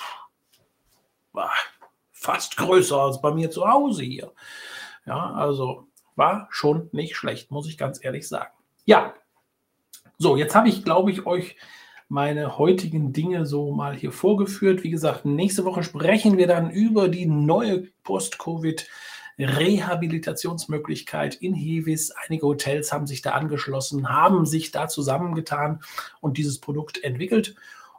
war 1.31 1.51
fast 2.11 2.57
größer 2.57 2.99
als 2.99 3.21
bei 3.21 3.31
mir 3.31 3.49
zu 3.49 3.67
Hause 3.67 4.03
hier. 4.03 4.33
Ja, 5.05 5.33
also 5.33 5.87
war 6.15 6.47
schon 6.51 6.89
nicht 6.91 7.15
schlecht, 7.15 7.49
muss 7.49 7.67
ich 7.67 7.77
ganz 7.77 8.03
ehrlich 8.03 8.27
sagen. 8.27 8.51
Ja, 8.85 9.13
so, 10.17 10.35
jetzt 10.35 10.55
habe 10.55 10.67
ich, 10.67 10.83
glaube 10.83 11.11
ich, 11.11 11.25
euch 11.25 11.55
meine 12.09 12.57
heutigen 12.57 13.13
Dinge 13.13 13.45
so 13.45 13.71
mal 13.71 13.95
hier 13.95 14.11
vorgeführt. 14.11 14.83
Wie 14.83 14.89
gesagt, 14.89 15.25
nächste 15.25 15.63
Woche 15.63 15.83
sprechen 15.83 16.37
wir 16.37 16.47
dann 16.47 16.69
über 16.69 17.07
die 17.07 17.25
neue 17.25 17.87
Post-Covid- 18.03 18.87
Rehabilitationsmöglichkeit 19.45 21.35
in 21.35 21.53
Hevis. 21.53 22.11
Einige 22.11 22.47
Hotels 22.47 22.91
haben 22.91 23.07
sich 23.07 23.21
da 23.21 23.31
angeschlossen, 23.31 24.09
haben 24.09 24.45
sich 24.45 24.71
da 24.71 24.87
zusammengetan 24.87 25.81
und 26.21 26.37
dieses 26.37 26.59
Produkt 26.59 27.03
entwickelt. 27.03 27.55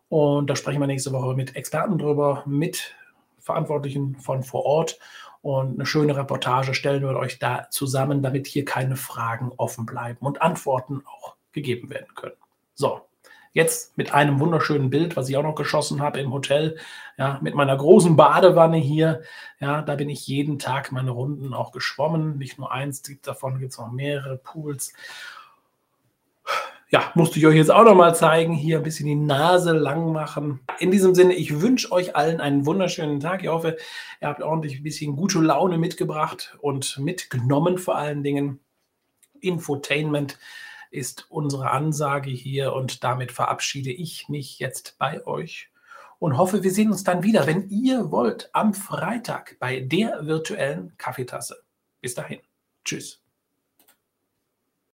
Und 0.08 0.48
da 0.48 0.56
sprechen 0.56 0.80
wir 0.80 0.86
nächste 0.86 1.12
Woche 1.12 1.34
mit 1.34 1.54
Experten 1.54 1.98
drüber, 1.98 2.42
mit 2.46 2.94
Verantwortlichen 3.38 4.16
von 4.16 4.42
vor 4.42 4.64
Ort. 4.64 4.98
Und 5.42 5.74
eine 5.74 5.86
schöne 5.86 6.16
Reportage 6.16 6.74
stellen 6.74 7.02
wir 7.02 7.16
euch 7.16 7.38
da 7.38 7.68
zusammen, 7.70 8.22
damit 8.22 8.46
hier 8.46 8.64
keine 8.64 8.96
Fragen 8.96 9.52
offen 9.56 9.86
bleiben 9.86 10.26
und 10.26 10.42
Antworten 10.42 11.02
auch 11.06 11.36
gegeben 11.52 11.90
werden 11.90 12.14
können. 12.14 12.36
So, 12.74 13.07
Jetzt 13.52 13.96
mit 13.96 14.14
einem 14.14 14.40
wunderschönen 14.40 14.90
Bild, 14.90 15.16
was 15.16 15.28
ich 15.28 15.36
auch 15.36 15.42
noch 15.42 15.54
geschossen 15.54 16.00
habe 16.00 16.20
im 16.20 16.32
Hotel, 16.32 16.76
ja, 17.16 17.38
mit 17.42 17.54
meiner 17.54 17.76
großen 17.76 18.16
Badewanne 18.16 18.76
hier. 18.76 19.22
Ja, 19.60 19.82
da 19.82 19.96
bin 19.96 20.08
ich 20.08 20.26
jeden 20.26 20.58
Tag 20.58 20.92
meine 20.92 21.10
Runden 21.10 21.54
auch 21.54 21.72
geschwommen. 21.72 22.38
Nicht 22.38 22.58
nur 22.58 22.70
eins, 22.72 23.02
davon 23.22 23.58
gibt 23.58 23.72
es 23.72 23.78
noch 23.78 23.90
mehrere 23.90 24.36
Pools. 24.36 24.92
Ja, 26.90 27.12
musste 27.14 27.38
ich 27.38 27.46
euch 27.46 27.56
jetzt 27.56 27.70
auch 27.70 27.84
noch 27.84 27.94
mal 27.94 28.14
zeigen. 28.14 28.54
Hier 28.54 28.78
ein 28.78 28.82
bisschen 28.82 29.06
die 29.06 29.14
Nase 29.14 29.72
lang 29.72 30.10
machen. 30.12 30.60
In 30.78 30.90
diesem 30.90 31.14
Sinne, 31.14 31.34
ich 31.34 31.60
wünsche 31.60 31.92
euch 31.92 32.16
allen 32.16 32.40
einen 32.40 32.64
wunderschönen 32.64 33.20
Tag. 33.20 33.42
Ich 33.42 33.50
hoffe, 33.50 33.76
ihr 34.22 34.28
habt 34.28 34.42
ordentlich 34.42 34.78
ein 34.78 34.84
bisschen 34.84 35.14
gute 35.14 35.38
Laune 35.40 35.76
mitgebracht 35.76 36.56
und 36.62 36.98
mitgenommen 36.98 37.76
vor 37.76 37.96
allen 37.96 38.22
Dingen. 38.22 38.60
Infotainment 39.40 40.38
ist 40.90 41.26
unsere 41.30 41.70
Ansage 41.70 42.30
hier 42.30 42.72
und 42.72 43.04
damit 43.04 43.32
verabschiede 43.32 43.90
ich 43.90 44.28
mich 44.28 44.58
jetzt 44.58 44.96
bei 44.98 45.26
euch 45.26 45.70
und 46.18 46.36
hoffe, 46.36 46.62
wir 46.62 46.70
sehen 46.70 46.90
uns 46.90 47.04
dann 47.04 47.22
wieder, 47.22 47.46
wenn 47.46 47.68
ihr 47.68 48.10
wollt, 48.10 48.50
am 48.52 48.74
Freitag 48.74 49.56
bei 49.58 49.80
der 49.80 50.26
virtuellen 50.26 50.96
Kaffeetasse. 50.98 51.62
Bis 52.00 52.14
dahin. 52.14 52.40
Tschüss. 52.84 53.22